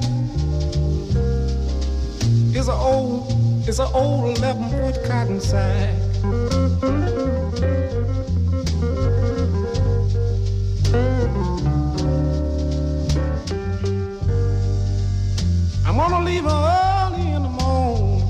is 2.54 2.68
a 2.68 2.74
old 2.74 3.32
is 3.68 3.80
a 3.80 3.88
old 3.92 4.38
eleven 4.38 4.70
foot 4.70 5.04
cotton 5.06 5.40
sack. 5.40 5.96
I'm 15.86 15.96
gonna 15.96 16.26
leave 16.26 16.44
her 16.44 16.50
early 16.50 17.32
in 17.32 17.44
the 17.44 17.50
morning. 17.50 18.30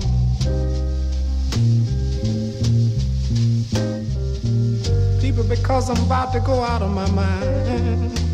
People, 5.22 5.44
because 5.44 5.90
I'm 5.90 6.04
about 6.06 6.34
to 6.34 6.40
go 6.40 6.62
out 6.64 6.82
of 6.82 6.94
my 6.94 7.10
mind. 7.12 8.27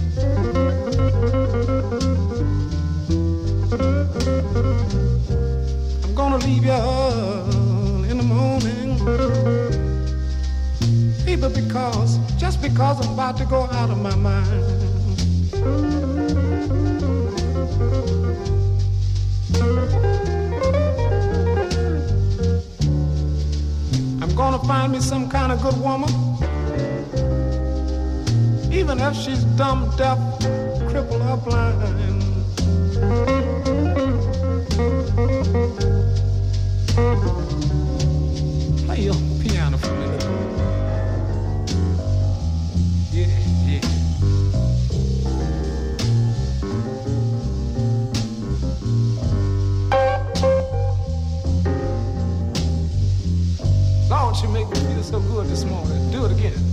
Leave 6.46 6.66
you 6.66 6.72
in 8.10 8.18
the 8.18 8.24
morning. 8.24 8.98
People, 11.26 11.50
because, 11.50 12.18
just 12.38 12.62
because 12.62 13.06
I'm 13.06 13.14
about 13.14 13.38
to 13.38 13.46
go 13.46 13.64
out 13.64 13.90
of 13.90 14.00
my 14.02 14.16
mind. 14.16 14.84
I'm 24.22 24.36
gonna 24.36 24.60
find 24.60 24.92
me 24.92 25.00
some 25.00 25.30
kind 25.30 25.52
of 25.52 25.62
good 25.62 25.78
woman. 25.80 26.10
Even 28.72 29.00
if 29.00 29.16
she's 29.16 29.44
dumb, 29.56 29.92
deaf, 29.98 30.18
crippled, 30.90 31.22
or 31.22 31.38
blind. 31.38 32.13
So 55.14 55.20
good 55.20 55.46
this 55.46 55.64
morning. 55.64 56.10
Do 56.10 56.26
it 56.26 56.32
again. 56.32 56.73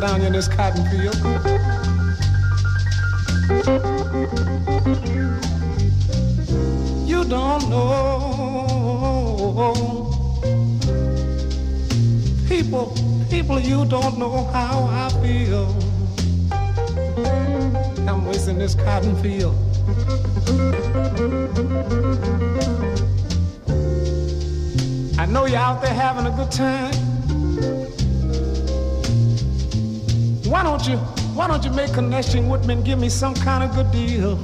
Down 0.00 0.20
in 0.22 0.32
this 0.32 0.46
cotton 0.46 0.84
field. 0.90 1.16
You 7.08 7.24
don't 7.24 7.68
know. 7.68 8.98
People, 12.48 12.94
people, 13.28 13.58
you 13.58 13.84
don't 13.86 14.18
know 14.18 14.44
how 14.52 14.84
I 14.84 15.08
feel. 15.22 15.74
I'm 18.08 18.24
wasting 18.26 18.58
this 18.58 18.74
cotton 18.74 19.16
field. 19.16 19.56
I 25.18 25.26
know 25.26 25.46
you're 25.46 25.58
out 25.58 25.82
there 25.82 25.94
having 25.94 26.26
a 26.26 26.30
good 26.36 26.52
time. 26.52 26.97
Why 30.48 30.62
don't 30.62 30.88
you, 30.88 30.96
why 31.36 31.46
don't 31.46 31.62
you 31.62 31.70
make 31.72 31.92
connection 31.92 32.48
with 32.48 32.66
me 32.66 32.72
and 32.72 32.82
give 32.82 32.98
me 32.98 33.10
some 33.10 33.34
kind 33.34 33.62
of 33.62 33.74
good 33.76 33.90
deal? 33.92 34.36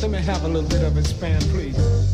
Let 0.00 0.10
me 0.10 0.18
have 0.22 0.42
a 0.44 0.48
little 0.48 0.66
bit 0.66 0.82
of 0.82 0.96
expand, 0.96 1.44
please. 1.50 2.13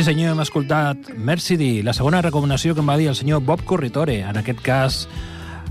Sí 0.00 0.04
senyor, 0.06 0.30
hem 0.32 0.40
escoltat 0.40 1.10
Mercy 1.12 1.58
D, 1.60 1.66
la 1.84 1.92
segona 1.92 2.22
recomanació 2.24 2.72
que 2.72 2.80
em 2.80 2.86
va 2.88 2.94
dir 2.96 3.10
el 3.10 3.16
senyor 3.18 3.42
Bob 3.44 3.66
Corritore, 3.68 4.14
en 4.24 4.38
aquest 4.40 4.62
cas 4.64 4.94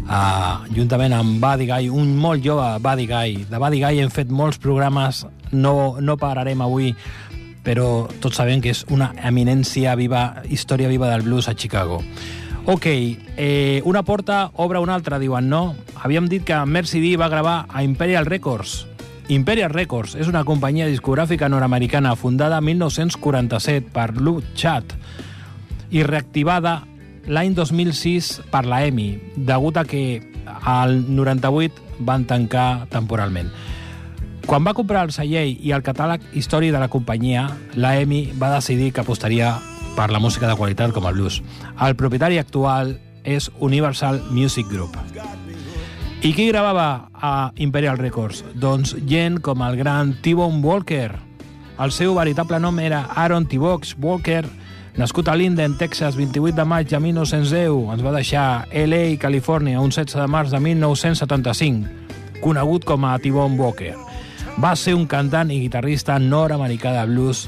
uh, 0.03 0.67
juntament 0.69 1.15
amb 1.17 1.39
Buddy 1.41 1.65
Guy, 1.65 1.87
un 1.89 2.11
molt 2.13 2.45
jove 2.45 2.67
Buddy 2.77 3.07
Guy. 3.09 3.47
De 3.49 3.57
Buddy 3.57 3.79
Guy 3.81 4.03
hem 4.03 4.11
fet 4.13 4.29
molts 4.29 4.61
programes, 4.61 5.23
no, 5.49 5.95
no 5.97 6.17
pararem 6.21 6.61
avui, 6.61 6.91
però 7.65 8.05
tots 8.21 8.37
sabem 8.37 8.61
que 8.61 8.69
és 8.75 8.83
una 8.93 9.15
eminència 9.25 9.97
viva, 9.97 10.43
història 10.45 10.93
viva 10.93 11.09
del 11.09 11.25
blues 11.25 11.49
a 11.49 11.55
Chicago. 11.57 11.97
Ok, 12.69 12.85
eh, 12.85 13.81
una 13.89 14.05
porta 14.05 14.51
obre 14.61 14.77
una 14.77 14.93
altra, 14.93 15.17
diuen, 15.17 15.49
no? 15.49 15.73
Havíem 16.03 16.29
dit 16.29 16.45
que 16.45 16.61
Mercy 16.69 17.01
D 17.01 17.17
va 17.17 17.33
gravar 17.33 17.63
a 17.65 17.81
Imperial 17.81 18.29
Records, 18.29 18.83
Imperial 19.29 19.69
Records 19.69 20.15
és 20.17 20.25
una 20.25 20.41
companyia 20.41 20.87
discogràfica 20.89 21.47
nord-americana 21.53 22.15
fundada 22.17 22.57
en 22.57 22.65
1947 22.65 23.91
per 23.93 24.07
Lou 24.17 24.39
Chat 24.57 24.95
i 25.93 26.01
reactivada 26.01 26.79
l'any 27.29 27.53
2006 27.53 28.31
per 28.49 28.63
la 28.65 28.81
EMI, 28.87 29.09
degut 29.37 29.77
a 29.77 29.85
que 29.85 30.01
al 30.65 31.03
98 31.13 32.01
van 32.09 32.25
tancar 32.25 32.87
temporalment. 32.89 33.51
Quan 34.49 34.65
va 34.65 34.73
comprar 34.73 35.05
el 35.05 35.13
celler 35.13 35.45
i 35.45 35.75
el 35.77 35.85
catàleg 35.85 36.25
històric 36.33 36.73
de 36.73 36.81
la 36.81 36.89
companyia, 36.89 37.45
la 37.77 37.99
EMI 38.01 38.31
va 38.41 38.55
decidir 38.55 38.89
que 38.93 39.05
apostaria 39.05 39.59
per 39.93 40.09
la 40.09 40.23
música 40.23 40.49
de 40.49 40.57
qualitat 40.57 40.95
com 40.95 41.05
el 41.05 41.21
blues. 41.21 41.43
El 41.77 41.93
propietari 42.01 42.41
actual 42.41 42.97
és 43.21 43.51
Universal 43.59 44.23
Music 44.33 44.65
Group. 44.73 44.97
I 46.21 46.33
qui 46.33 46.49
gravava 46.49 47.07
a 47.13 47.53
Imperial 47.55 47.95
Records? 47.95 48.41
Doncs 48.59 48.91
gent 49.07 49.37
com 49.39 49.61
el 49.63 49.77
gran 49.79 50.17
T-Bone 50.19 50.59
Walker. 50.59 51.13
El 51.79 51.93
seu 51.95 52.11
veritable 52.17 52.57
nom 52.59 52.75
era 52.83 53.05
Aaron 53.15 53.45
T-Box 53.47 53.95
Walker, 54.03 54.43
nascut 54.99 55.29
a 55.31 55.35
Linden, 55.39 55.77
Texas, 55.79 56.17
28 56.19 56.57
de 56.57 56.65
maig 56.67 56.89
de 56.91 56.99
1910. 56.99 57.93
Ens 57.93 58.03
va 58.03 58.11
deixar 58.11 58.67
LA, 58.67 59.15
Califòrnia, 59.21 59.79
un 59.79 59.93
16 59.95 60.19
de 60.19 60.25
març 60.27 60.51
de 60.51 60.59
1975, 60.59 61.87
conegut 62.43 62.83
com 62.83 63.07
a 63.07 63.15
T-Bone 63.15 63.55
Walker. 63.55 63.95
Va 64.59 64.73
ser 64.75 64.97
un 64.99 65.07
cantant 65.07 65.53
i 65.55 65.61
guitarrista 65.61 66.19
nord-americà 66.19 66.97
de 66.97 67.05
blues 67.13 67.45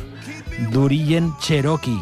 d'origen 0.72 1.34
Cherokee. 1.44 2.00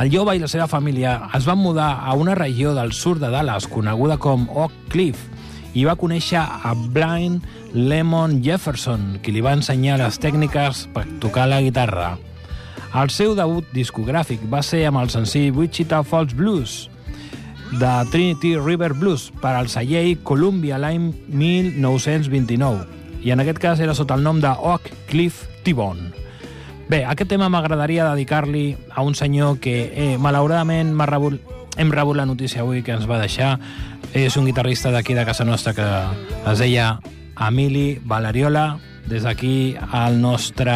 El 0.00 0.08
jove 0.08 0.32
i 0.32 0.40
la 0.40 0.48
seva 0.48 0.64
família 0.64 1.28
es 1.36 1.44
van 1.44 1.60
mudar 1.60 1.90
a 2.00 2.16
una 2.16 2.34
regió 2.40 2.72
del 2.72 2.96
sud 2.96 3.20
de 3.20 3.28
Dallas 3.28 3.68
coneguda 3.68 4.16
com 4.16 4.48
Oak 4.48 4.88
Cliff 4.88 5.28
i 5.74 5.84
va 5.88 5.96
conèixer 5.96 6.40
a 6.40 6.74
Blind 6.94 7.46
Lemon 7.72 8.40
Jefferson, 8.44 9.18
qui 9.22 9.32
li 9.32 9.42
va 9.44 9.56
ensenyar 9.56 9.98
les 10.02 10.20
tècniques 10.20 10.86
per 10.92 11.06
tocar 11.20 11.48
la 11.48 11.62
guitarra. 11.64 12.16
El 12.92 13.08
seu 13.08 13.36
debut 13.36 13.68
discogràfic 13.72 14.42
va 14.52 14.60
ser 14.60 14.84
amb 14.88 15.00
el 15.00 15.12
senzill 15.12 15.54
Wichita 15.56 16.02
Falls 16.04 16.34
Blues, 16.36 16.90
de 17.80 17.92
Trinity 18.10 18.56
River 18.58 18.92
Blues 18.92 19.30
per 19.40 19.54
al 19.56 19.70
celler 19.72 20.18
Columbia 20.22 20.76
l'any 20.76 21.08
1929 21.32 23.00
i 23.24 23.30
en 23.32 23.40
aquest 23.40 23.60
cas 23.62 23.80
era 23.80 23.94
sota 23.94 24.18
el 24.18 24.24
nom 24.26 24.40
de 24.42 24.50
Oak 24.50 24.90
Cliff 25.08 25.46
T-Bone. 25.64 26.10
Bé, 26.90 27.04
aquest 27.06 27.30
tema 27.30 27.48
m'agradaria 27.48 28.10
dedicar-li 28.10 28.74
a 28.90 29.04
un 29.06 29.14
senyor 29.14 29.60
que 29.62 29.76
eh, 29.94 30.16
malauradament 30.18 30.92
rebut, 31.08 31.38
hem 31.76 31.90
rebut 31.90 32.16
la 32.16 32.26
notícia 32.26 32.62
avui 32.62 32.82
que 32.82 32.92
ens 32.92 33.08
va 33.08 33.20
deixar. 33.20 33.58
És 34.12 34.36
un 34.36 34.46
guitarrista 34.46 34.90
d'aquí 34.92 35.14
de 35.14 35.24
casa 35.24 35.44
nostra 35.44 35.74
que 35.74 35.88
es 36.52 36.58
deia 36.58 36.98
Emili 37.40 38.00
Valeriola. 38.04 38.78
Des 39.08 39.24
d'aquí 39.24 39.74
el 39.76 40.20
nostre 40.20 40.72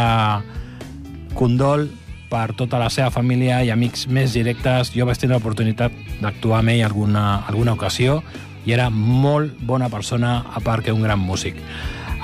condol 1.34 1.90
per 2.30 2.57
tota 2.59 2.80
la 2.80 2.90
seva 2.90 3.11
família 3.14 3.62
i 3.62 3.70
amics 3.70 4.07
més 4.09 4.34
directes. 4.34 4.90
Jo 4.97 5.07
vaig 5.07 5.20
tenir 5.20 5.36
l'oportunitat 5.36 5.94
d'actuar 6.22 6.61
amb 6.61 6.74
ell 6.74 6.84
alguna, 6.88 7.26
alguna 7.47 7.76
ocasió 7.76 8.22
i 8.66 8.74
era 8.74 8.90
molt 8.90 9.61
bona 9.62 9.88
persona, 9.88 10.40
a 10.53 10.61
part 10.61 10.84
que 10.84 10.92
un 10.92 11.03
gran 11.03 11.20
músic. 11.22 11.61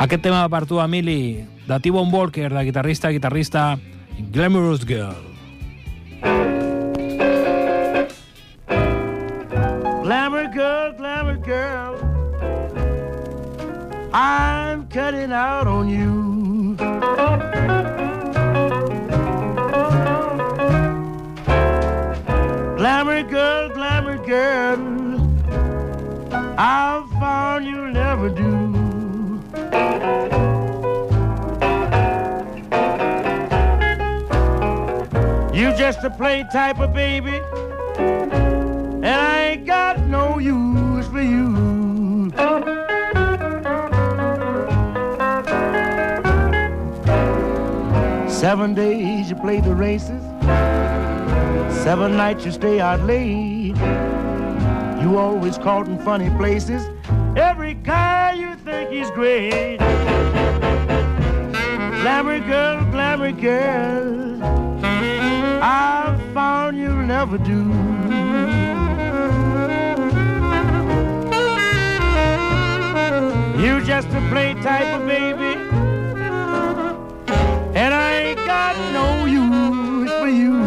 Aquest 0.03 0.25
tema 0.25 0.49
per 0.51 0.65
tu, 0.67 0.81
Emili, 0.83 1.45
de 1.69 1.79
T-Bone 1.79 2.11
Walker, 2.11 2.51
de 2.51 2.65
guitarrista 2.65 3.09
a 3.09 3.15
guitarrista, 3.15 3.79
Glamorous 4.33 4.85
Girl. 4.87 6.52
Glamour 10.53 10.93
girl, 10.93 10.93
glamour 10.93 11.37
girl, 11.37 11.95
I'm 14.13 14.87
cutting 14.89 15.33
out 15.33 15.67
on 15.67 15.89
you. 15.89 16.77
Glamour 22.77 23.23
girl, 23.23 23.69
glamour 23.71 24.19
girl, 24.27 24.79
I've 26.59 27.09
found 27.13 27.65
you'll 27.65 27.91
never 27.91 28.29
do. 28.29 28.73
You 35.57 35.73
just 35.77 36.05
a 36.05 36.11
plain 36.11 36.47
type 36.53 36.79
of 36.79 36.93
baby, 36.93 37.41
and 39.03 39.21
I 39.21 39.43
ain't 39.43 39.67
got 39.67 39.99
no 40.01 40.39
use 40.39 41.09
for 41.09 41.21
you. 41.21 42.31
Seven 48.29 48.75
days 48.75 49.29
you 49.29 49.37
play 49.37 49.61
the 49.61 49.75
races, 49.75 50.23
seven 51.83 52.17
nights 52.17 52.45
you 52.45 52.53
stay 52.53 52.81
out 52.81 53.01
late. 53.03 53.77
You 55.03 55.19
always 55.19 55.59
caught 55.59 55.89
in 55.89 55.99
funny 55.99 56.31
places. 56.37 56.83
Every 57.37 57.75
guy 57.75 58.35
you 58.35 58.55
think 58.57 58.91
he's 58.91 59.11
great. 59.11 59.79
Glamour 62.03 62.39
girl, 62.41 62.85
glamour 62.93 63.33
girl, 63.33 64.45
I've 65.63 66.21
found 66.33 66.79
you'll 66.79 67.03
never 67.03 67.39
do. 67.39 67.92
You 73.63 73.81
just 73.81 74.09
a 74.09 74.21
play 74.29 74.55
type 74.55 75.01
of 75.01 75.07
baby, 75.07 75.55
and 77.79 77.95
I 77.95 78.13
ain't 78.15 78.45
got 78.45 78.77
no 78.93 79.25
use 79.25 80.11
for 80.19 80.27
you. 80.27 80.67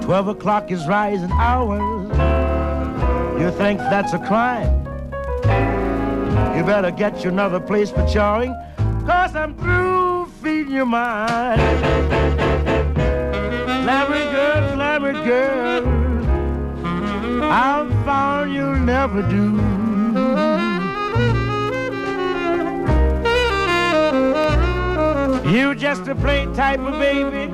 Twelve 0.00 0.28
o'clock 0.28 0.70
is 0.70 0.86
rising 0.86 1.32
hours. 1.32 1.82
You 3.40 3.50
think 3.50 3.80
that's 3.80 4.12
a 4.12 4.20
crime? 4.20 4.86
You 6.56 6.62
better 6.62 6.92
get 6.92 7.24
you 7.24 7.30
another 7.30 7.58
place 7.58 7.90
for 7.90 8.06
charring, 8.06 8.54
cause 9.04 9.34
I'm 9.34 9.56
through 9.56 10.26
feeding 10.40 10.72
your 10.72 10.86
mind. 10.86 11.60
Glamour 13.82 14.24
girl, 14.32 14.74
glamour 14.74 15.12
girl, 15.12 15.95
I've 17.48 17.88
found 18.04 18.52
you'll 18.52 18.74
never 18.74 19.22
do. 19.22 19.60
You 25.48 25.74
just 25.76 26.08
a 26.08 26.14
plain 26.16 26.52
type 26.54 26.80
of 26.80 26.98
baby, 26.98 27.52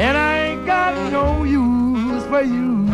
and 0.00 0.16
I 0.16 0.38
ain't 0.38 0.64
got 0.66 0.94
no 1.12 1.44
use 1.44 2.24
for 2.24 2.40
you. 2.42 2.86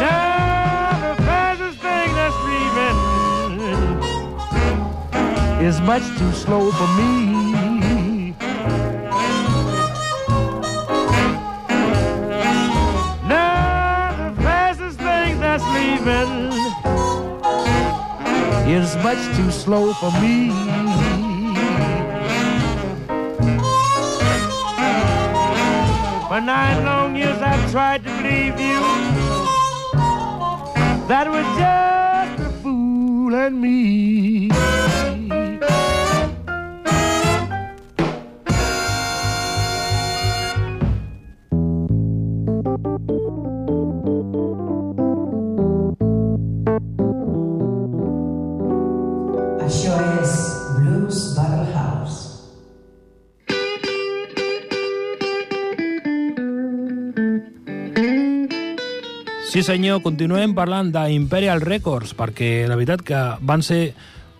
Now 0.00 1.14
the 1.14 1.14
fastest 1.22 1.78
thing 1.78 2.12
that's 2.18 2.36
leaving 2.50 2.96
is 5.64 5.80
much 5.82 6.02
too 6.18 6.32
slow 6.32 6.72
for 6.72 6.88
me. 6.98 7.29
Is 18.72 18.94
much 18.96 19.18
too 19.36 19.50
slow 19.50 19.92
for 19.94 20.12
me. 20.20 20.48
For 26.28 26.40
nine 26.40 26.84
long 26.84 27.16
years 27.16 27.40
I've 27.42 27.70
tried 27.72 28.04
to 28.04 28.10
believe 28.22 28.60
you. 28.60 29.19
Sí 59.60 59.66
senyor, 59.66 59.98
continuem 60.00 60.54
parlant 60.56 60.88
d'Imperial 60.88 61.60
Records, 61.60 62.14
perquè 62.16 62.62
la 62.64 62.78
veritat 62.80 63.02
que 63.04 63.18
van 63.44 63.60
ser 63.60 63.92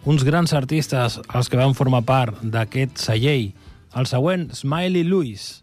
uns 0.09 0.23
grans 0.25 0.55
artistes 0.57 1.19
els 1.21 1.51
que 1.53 1.59
van 1.61 1.75
formar 1.77 2.01
part 2.09 2.39
d'aquest 2.41 2.97
celler. 3.03 3.51
El 4.01 4.09
següent, 4.09 4.47
Smiley 4.57 5.05
Lewis, 5.05 5.61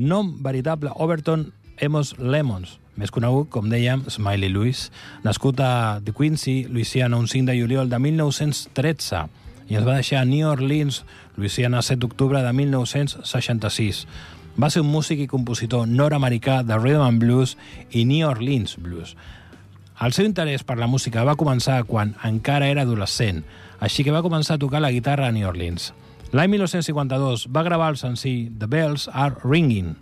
nom 0.00 0.30
veritable 0.40 0.94
Overton 0.96 1.50
Emos 1.76 2.14
Lemons, 2.16 2.78
més 2.96 3.12
conegut, 3.12 3.50
com 3.52 3.68
dèiem, 3.68 4.06
Smiley 4.08 4.48
Lewis, 4.54 4.86
nascut 5.28 5.60
a 5.60 6.00
The 6.00 6.16
Quincy, 6.16 6.62
Louisiana, 6.72 7.20
un 7.20 7.28
5 7.28 7.50
de 7.50 7.58
juliol 7.60 7.92
de 7.92 8.00
1913, 8.00 9.26
i 9.68 9.76
es 9.76 9.84
va 9.84 9.98
deixar 9.98 10.22
a 10.22 10.30
New 10.30 10.48
Orleans, 10.48 11.02
Louisiana, 11.36 11.84
7 11.84 12.00
d'octubre 12.00 12.40
de 12.40 12.56
1966. 12.64 14.06
Va 14.56 14.70
ser 14.72 14.80
un 14.80 14.88
músic 14.88 15.20
i 15.20 15.28
compositor 15.28 15.84
nord-americà 15.88 16.62
de 16.64 16.78
rhythm 16.78 17.04
and 17.04 17.20
blues 17.20 17.56
i 17.90 18.06
New 18.08 18.24
Orleans 18.28 18.78
blues. 18.80 19.12
El 20.00 20.12
seu 20.16 20.24
interès 20.24 20.64
per 20.64 20.78
la 20.80 20.88
música 20.88 21.24
va 21.28 21.36
començar 21.36 21.82
quan 21.88 22.14
encara 22.24 22.68
era 22.72 22.86
adolescent, 22.88 23.42
així 23.80 24.04
que 24.04 24.12
va 24.12 24.24
començar 24.24 24.56
a 24.56 24.62
tocar 24.62 24.80
la 24.80 24.92
guitarra 24.92 25.28
a 25.28 25.32
New 25.32 25.48
Orleans. 25.48 25.92
L'any 26.32 26.50
1952 26.56 27.46
va 27.52 27.64
gravar 27.68 27.92
el 27.92 28.00
senzill 28.00 28.50
The 28.58 28.68
Bells 28.68 29.06
Are 29.12 29.36
Ringing 29.44 29.94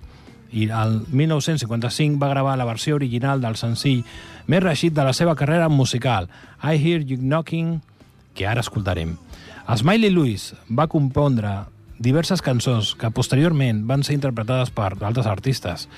i 0.54 0.68
el 0.70 1.00
1955 1.10 2.18
va 2.22 2.30
gravar 2.30 2.54
la 2.56 2.66
versió 2.68 2.94
original 2.94 3.42
del 3.42 3.58
senzill 3.58 4.04
més 4.46 4.62
reixit 4.62 4.94
de 4.94 5.02
la 5.02 5.12
seva 5.12 5.34
carrera 5.34 5.68
musical, 5.68 6.30
I 6.62 6.78
Hear 6.78 7.02
You 7.02 7.18
Knocking, 7.18 7.80
que 8.34 8.46
ara 8.46 8.62
escoltarem. 8.62 9.16
Smiley 9.66 10.14
Lewis 10.14 10.52
va 10.70 10.86
compondre 10.86 11.64
diverses 11.98 12.42
cançons 12.42 12.94
que 12.98 13.12
posteriorment 13.14 13.84
van 13.88 14.02
ser 14.02 14.16
interpretades 14.16 14.72
per 14.74 14.92
altres 15.00 15.28
artistes. 15.30 15.88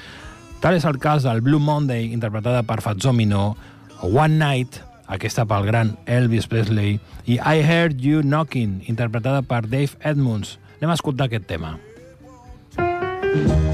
Tal 0.61 0.77
és 0.77 0.87
el 0.89 0.99
cas 0.99 1.25
del 1.27 1.43
Blue 1.45 1.61
Monday, 1.61 2.13
interpretada 2.13 2.63
per 2.65 2.81
Fats 2.85 3.05
Domino, 3.05 3.57
One 4.03 4.39
Night, 4.41 4.81
aquesta 5.07 5.47
pel 5.47 5.69
gran 5.69 5.97
Elvis 6.07 6.49
Presley, 6.51 6.99
i 7.27 7.39
I 7.39 7.63
Heard 7.63 8.01
You 8.01 8.23
Knocking, 8.25 8.83
interpretada 8.87 9.43
per 9.43 9.67
Dave 9.69 9.95
Edmunds. 10.01 10.59
Anem 10.81 10.93
a 10.93 10.99
escoltar 10.99 11.29
aquest 11.31 11.47
tema. 11.49 11.77
You 13.37 13.66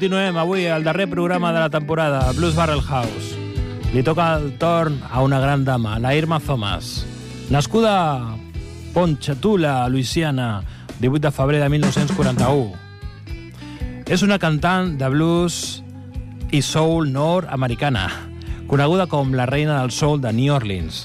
Continuem 0.00 0.38
avui 0.40 0.64
al 0.64 0.80
darrer 0.80 1.10
programa 1.10 1.52
de 1.52 1.60
la 1.60 1.68
temporada, 1.68 2.32
Blues 2.32 2.54
Barrel 2.56 2.80
House. 2.80 3.36
Li 3.92 4.00
toca 4.00 4.30
el 4.38 4.56
torn 4.56 4.96
a 5.04 5.20
una 5.20 5.40
gran 5.40 5.66
dama, 5.66 5.98
la 5.98 6.14
Irma 6.16 6.40
Thomas. 6.40 7.04
Nascuda 7.50 8.14
a 8.16 8.38
Ponchatoula, 8.94 9.86
Louisiana, 9.90 10.64
18 11.00 11.20
de 11.20 11.30
febrer 11.30 11.60
de 11.60 11.68
1941. 11.68 12.72
És 14.08 14.24
una 14.24 14.40
cantant 14.40 14.96
de 14.96 15.12
blues 15.12 15.84
i 16.48 16.64
soul 16.64 17.12
nord-americana, 17.12 18.08
coneguda 18.72 19.04
com 19.04 19.36
la 19.36 19.44
reina 19.44 19.82
del 19.82 19.92
soul 19.92 20.24
de 20.24 20.32
New 20.32 20.56
Orleans. 20.56 21.04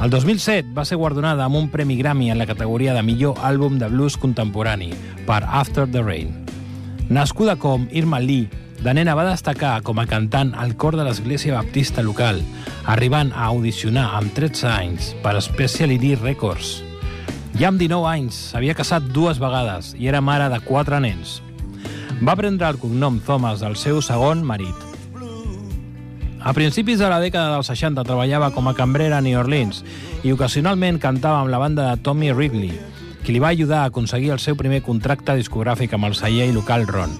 El 0.00 0.08
2007 0.08 0.72
va 0.72 0.88
ser 0.88 0.96
guardonada 0.96 1.44
amb 1.44 1.60
un 1.60 1.68
premi 1.68 2.00
Grammy 2.00 2.32
en 2.32 2.40
la 2.40 2.48
categoria 2.48 2.96
de 2.96 3.04
millor 3.04 3.36
àlbum 3.44 3.76
de 3.76 3.92
blues 3.92 4.16
contemporani 4.16 4.94
per 5.28 5.44
After 5.44 5.84
the 5.84 6.00
Rain. 6.00 6.39
Nascuda 7.10 7.56
com 7.56 7.88
Irma 7.90 8.20
Lee, 8.22 8.46
de 8.78 8.92
nena 8.94 9.16
va 9.18 9.24
destacar 9.26 9.80
com 9.82 9.98
a 9.98 10.04
cantant 10.06 10.52
al 10.54 10.76
cor 10.78 10.94
de 10.94 11.02
l'església 11.02 11.56
baptista 11.56 12.04
local, 12.06 12.38
arribant 12.86 13.32
a 13.34 13.48
audicionar 13.50 14.12
amb 14.14 14.30
13 14.36 14.68
anys 14.70 15.08
per 15.24 15.32
Speciality 15.42 16.12
Records. 16.20 16.84
Ja 17.58 17.72
amb 17.72 17.82
19 17.82 18.06
anys 18.06 18.38
s'havia 18.52 18.76
casat 18.78 19.10
dues 19.10 19.42
vegades 19.42 19.90
i 19.98 20.06
era 20.06 20.22
mare 20.22 20.46
de 20.54 20.60
quatre 20.62 21.00
nens. 21.02 21.40
Va 22.22 22.38
prendre 22.38 22.70
el 22.70 22.78
cognom 22.78 23.18
Thomas 23.26 23.58
del 23.58 23.74
seu 23.74 23.98
segon 24.06 24.46
marit. 24.46 24.86
A 26.38 26.54
principis 26.54 27.02
de 27.02 27.10
la 27.10 27.18
dècada 27.18 27.56
dels 27.56 27.74
60 27.74 28.06
treballava 28.06 28.52
com 28.54 28.70
a 28.70 28.76
cambrera 28.78 29.18
a 29.18 29.26
New 29.26 29.42
Orleans 29.42 29.82
i 30.22 30.30
ocasionalment 30.30 31.02
cantava 31.02 31.42
amb 31.42 31.50
la 31.50 31.58
banda 31.58 31.90
de 31.90 32.02
Tommy 32.06 32.30
Wrigley, 32.30 32.70
qui 33.24 33.34
li 33.34 33.42
va 33.42 33.52
ajudar 33.54 33.82
a 33.82 33.90
aconseguir 33.90 34.32
el 34.34 34.40
seu 34.42 34.56
primer 34.56 34.82
contracte 34.86 35.36
discogràfic 35.38 35.94
amb 35.94 36.08
el 36.10 36.16
celler 36.18 36.50
local 36.54 36.86
Ron. 36.88 37.12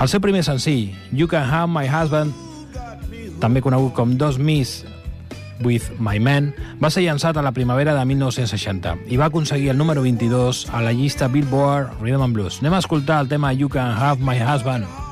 El 0.00 0.08
seu 0.08 0.22
primer 0.24 0.44
senzill, 0.46 0.94
You 1.12 1.28
Can 1.28 1.44
Have 1.50 1.68
My 1.72 1.88
Husband, 1.88 2.32
també 3.40 3.60
conegut 3.64 3.92
com 3.96 4.16
Dos 4.20 4.38
Miss 4.38 4.84
With 5.60 6.00
My 6.00 6.16
Man, 6.20 6.54
va 6.80 6.88
ser 6.92 7.04
llançat 7.04 7.36
a 7.36 7.44
la 7.44 7.52
primavera 7.52 7.94
de 7.96 8.06
1960 8.08 8.96
i 9.12 9.20
va 9.20 9.28
aconseguir 9.28 9.70
el 9.74 9.78
número 9.78 10.02
22 10.02 10.66
a 10.72 10.80
la 10.80 10.92
llista 10.96 11.28
Billboard 11.28 12.00
Rhythm 12.00 12.24
and 12.24 12.34
Blues. 12.34 12.60
Anem 12.64 12.78
a 12.78 12.82
escoltar 12.84 13.20
el 13.20 13.28
tema 13.28 13.52
You 13.52 13.68
Can 13.68 13.92
Have 13.92 14.24
My 14.24 14.40
Husband. 14.40 15.09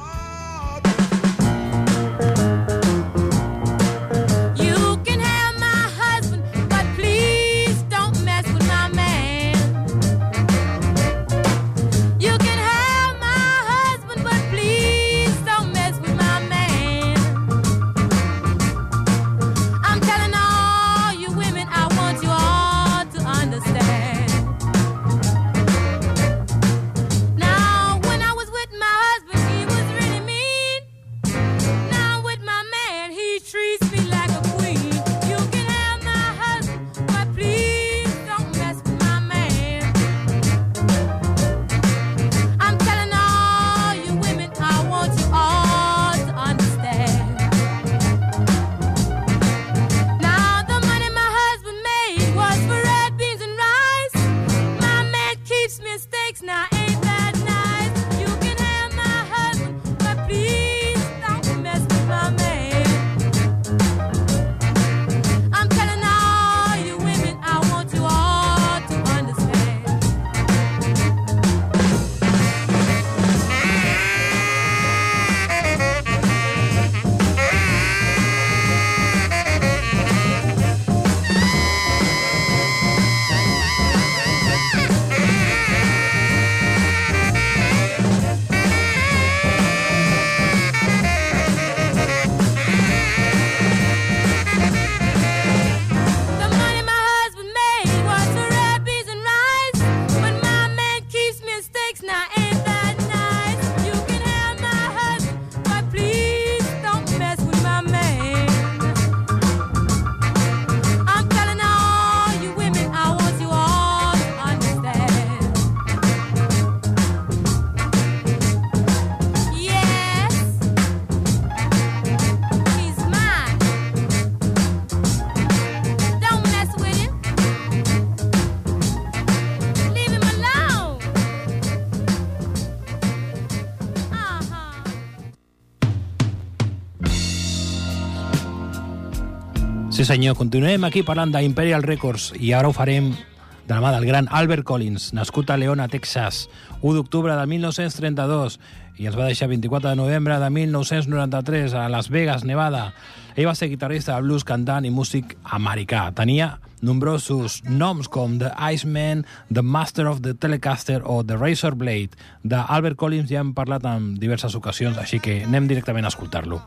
Senyor, 140.09 140.39
continuem 140.41 140.87
aquí 140.87 141.03
parlant 141.05 141.35
d'Imperial 141.35 141.83
Records 141.85 142.31
i 142.41 142.55
ara 142.57 142.71
ho 142.71 142.73
farem 142.73 143.11
de 143.13 143.75
la 143.75 143.83
mà 143.85 143.91
del 143.93 144.07
gran 144.09 144.25
Albert 144.33 144.65
Collins, 144.65 145.11
nascut 145.13 145.51
a 145.53 145.59
Leona, 145.61 145.85
Texas, 145.93 146.47
1 146.81 146.95
d'octubre 146.97 147.35
de 147.37 147.45
1932 147.51 148.57
i 148.97 149.05
ens 149.11 149.19
va 149.19 149.27
deixar 149.29 149.51
24 149.53 149.91
de 149.91 149.99
novembre 150.01 150.39
de 150.41 150.49
1993 150.49 151.75
a 151.77 151.91
Las 151.93 152.09
Vegas, 152.09 152.47
Nevada. 152.49 152.95
Ell 153.37 153.51
va 153.51 153.55
ser 153.59 153.69
guitarrista 153.69 154.17
de 154.17 154.25
blues, 154.25 154.49
cantant 154.49 154.89
i 154.89 154.95
músic 154.95 155.37
americà. 155.45 156.07
Tenia 156.17 156.55
nombrosos 156.81 157.61
noms 157.69 158.09
com 158.09 158.39
The 158.41 158.55
Iceman, 158.57 159.27
The 159.53 159.61
Master 159.61 160.07
of 160.09 160.23
the 160.25 160.33
Telecaster 160.33 161.03
o 161.05 161.21
The 161.21 161.37
Razor 161.37 161.77
Blade. 161.77 162.17
D'Albert 162.49 162.97
Collins 162.97 163.29
ja 163.29 163.45
hem 163.45 163.53
parlat 163.53 163.85
en 163.85 164.15
diverses 164.17 164.57
ocasions, 164.57 164.97
així 164.97 165.21
que 165.21 165.43
anem 165.45 165.69
directament 165.69 166.09
a 166.09 166.15
escoltar-lo. 166.17 166.63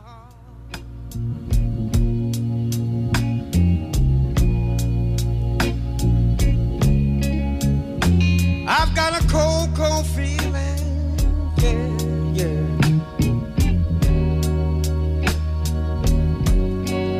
I've 8.74 8.94
got 8.94 9.12
a 9.12 9.26
cold, 9.28 9.76
cold 9.76 10.06
feeling. 10.06 11.14
Yeah, 11.58 11.88
yeah. 12.32 12.62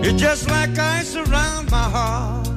It's 0.02 0.18
just 0.18 0.48
like 0.48 0.78
ice 0.78 1.14
around 1.14 1.70
my 1.70 1.88
heart. 1.96 2.48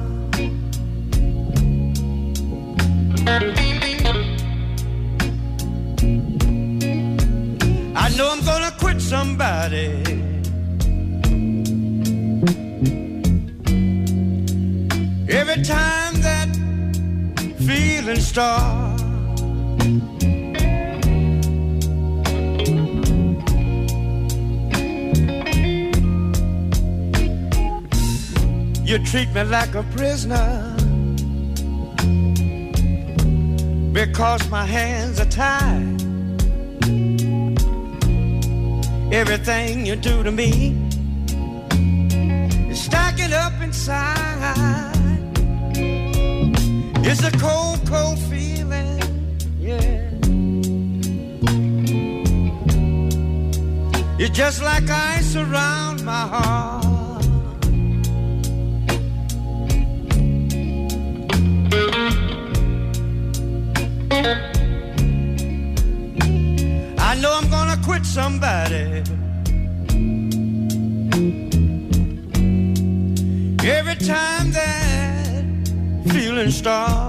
I 8.02 8.08
know 8.16 8.30
I'm 8.30 8.42
gonna 8.46 8.72
quit 8.78 9.02
somebody. 9.02 9.92
Every 15.28 15.62
time 15.62 16.14
that 16.22 16.48
feeling 17.58 18.20
start. 18.20 18.85
You 28.86 29.00
treat 29.00 29.28
me 29.34 29.42
like 29.42 29.74
a 29.74 29.82
prisoner 29.96 30.76
because 33.92 34.48
my 34.48 34.64
hands 34.64 35.18
are 35.18 35.24
tied. 35.24 36.00
Everything 39.12 39.86
you 39.86 39.96
do 39.96 40.22
to 40.22 40.30
me 40.30 40.76
is 42.70 42.80
stacking 42.80 43.32
up 43.32 43.54
inside. 43.60 45.18
It's 47.08 47.24
a 47.24 47.32
cold, 47.38 47.80
cold 47.88 48.20
feeling, 48.30 49.00
yeah. 49.58 50.10
You're 54.16 54.28
just 54.28 54.62
like 54.62 54.88
ice 54.88 55.34
around 55.34 56.04
my 56.04 56.28
heart. 56.28 56.75
Somebody. 68.16 69.02
Every 73.62 73.96
time 73.96 74.52
that 74.52 75.34
feeling 76.08 76.50
starts. 76.50 77.05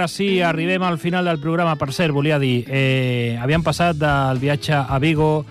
Ara 0.00 0.08
sí, 0.08 0.40
arribem 0.40 0.82
al 0.82 0.98
final 0.98 1.26
del 1.26 1.38
programa. 1.38 1.76
Per 1.76 1.92
cert, 1.92 2.14
volia 2.16 2.38
dir, 2.40 2.64
eh, 2.68 3.36
havíem 3.36 3.62
passat 3.62 3.98
del 4.00 4.38
viatge 4.40 4.72
a 4.72 4.98
Vigo, 4.98 5.44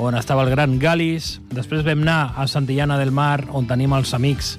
on 0.00 0.16
estava 0.16 0.42
el 0.42 0.50
gran 0.50 0.78
Galis, 0.78 1.40
després 1.50 1.84
vam 1.84 2.00
anar 2.00 2.32
a 2.36 2.46
Santillana 2.48 2.96
del 2.96 3.12
Mar, 3.12 3.44
on 3.52 3.66
tenim 3.68 3.92
els 3.92 4.14
amics 4.14 4.58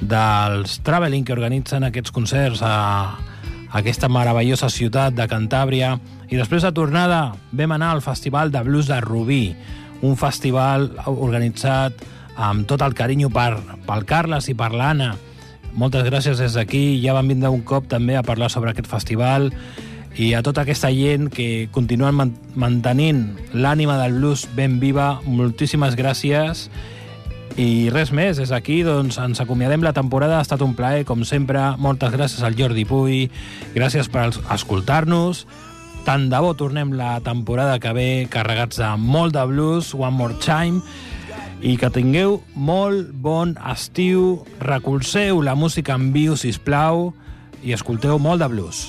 dels 0.00 0.82
Traveling 0.84 1.24
que 1.24 1.32
organitzen 1.32 1.84
aquests 1.84 2.12
concerts 2.12 2.60
a, 2.60 3.16
a 3.16 3.78
aquesta 3.80 4.10
meravellosa 4.12 4.68
ciutat 4.68 5.16
de 5.16 5.28
Cantàbria, 5.30 5.96
i 6.28 6.36
després 6.36 6.62
de 6.62 6.72
tornada 6.76 7.32
vam 7.52 7.72
anar 7.72 7.94
al 7.94 8.02
Festival 8.04 8.52
de 8.52 8.60
Blues 8.68 8.90
de 8.92 9.00
Rubí, 9.00 9.54
un 10.02 10.18
festival 10.20 10.90
organitzat 11.06 12.04
amb 12.36 12.68
tot 12.68 12.82
el 12.82 12.92
carinyo 12.92 13.30
per, 13.32 13.54
pel 13.86 14.04
Carles 14.04 14.50
i 14.52 14.54
per 14.58 14.74
l'Anna, 14.74 15.14
moltes 15.74 16.06
gràcies 16.06 16.38
des 16.38 16.54
d'aquí. 16.54 17.00
Ja 17.02 17.14
vam 17.16 17.28
vindre 17.28 17.50
un 17.50 17.62
cop 17.66 17.88
també 17.90 18.16
a 18.16 18.22
parlar 18.22 18.50
sobre 18.50 18.70
aquest 18.70 18.88
festival 18.90 19.50
i 20.16 20.30
a 20.34 20.42
tota 20.46 20.62
aquesta 20.62 20.92
gent 20.94 21.26
que 21.34 21.68
continuen 21.74 22.14
man 22.14 22.34
mantenint 22.54 23.24
l'ànima 23.52 23.98
del 23.98 24.20
blues 24.20 24.46
ben 24.54 24.78
viva. 24.80 25.18
Moltíssimes 25.26 25.96
gràcies. 25.98 26.68
I 27.58 27.90
res 27.94 28.10
més, 28.10 28.38
des 28.38 28.50
d'aquí 28.50 28.80
doncs, 28.82 29.18
ens 29.22 29.40
acomiadem 29.42 29.82
la 29.82 29.92
temporada, 29.94 30.38
ha 30.38 30.46
estat 30.46 30.62
un 30.62 30.74
plaer, 30.74 31.04
com 31.06 31.22
sempre. 31.26 31.60
Moltes 31.78 32.10
gràcies 32.14 32.42
al 32.42 32.56
Jordi 32.58 32.82
Puy, 32.86 33.28
gràcies 33.74 34.10
per 34.10 34.32
escoltar-nos. 34.54 35.44
Tant 36.04 36.26
de 36.30 36.40
bo 36.42 36.52
tornem 36.58 36.92
la 36.98 37.20
temporada 37.24 37.78
que 37.80 37.92
ve 37.96 38.08
carregats 38.30 38.82
de 38.82 38.90
molt 38.98 39.34
de 39.34 39.46
blues, 39.50 39.94
One 39.94 40.18
More 40.18 40.34
Time, 40.42 40.82
i 41.64 41.78
que 41.80 41.88
tingueu 41.88 42.42
molt 42.54 43.14
bon 43.24 43.54
estiu, 43.72 44.42
recolzeu 44.60 45.40
la 45.40 45.54
música 45.56 45.96
en 45.96 46.10
viu, 46.12 46.36
si 46.36 46.52
plau 46.60 47.08
i 47.64 47.72
escolteu 47.72 48.20
molt 48.20 48.44
de 48.44 48.50
blues. 48.52 48.82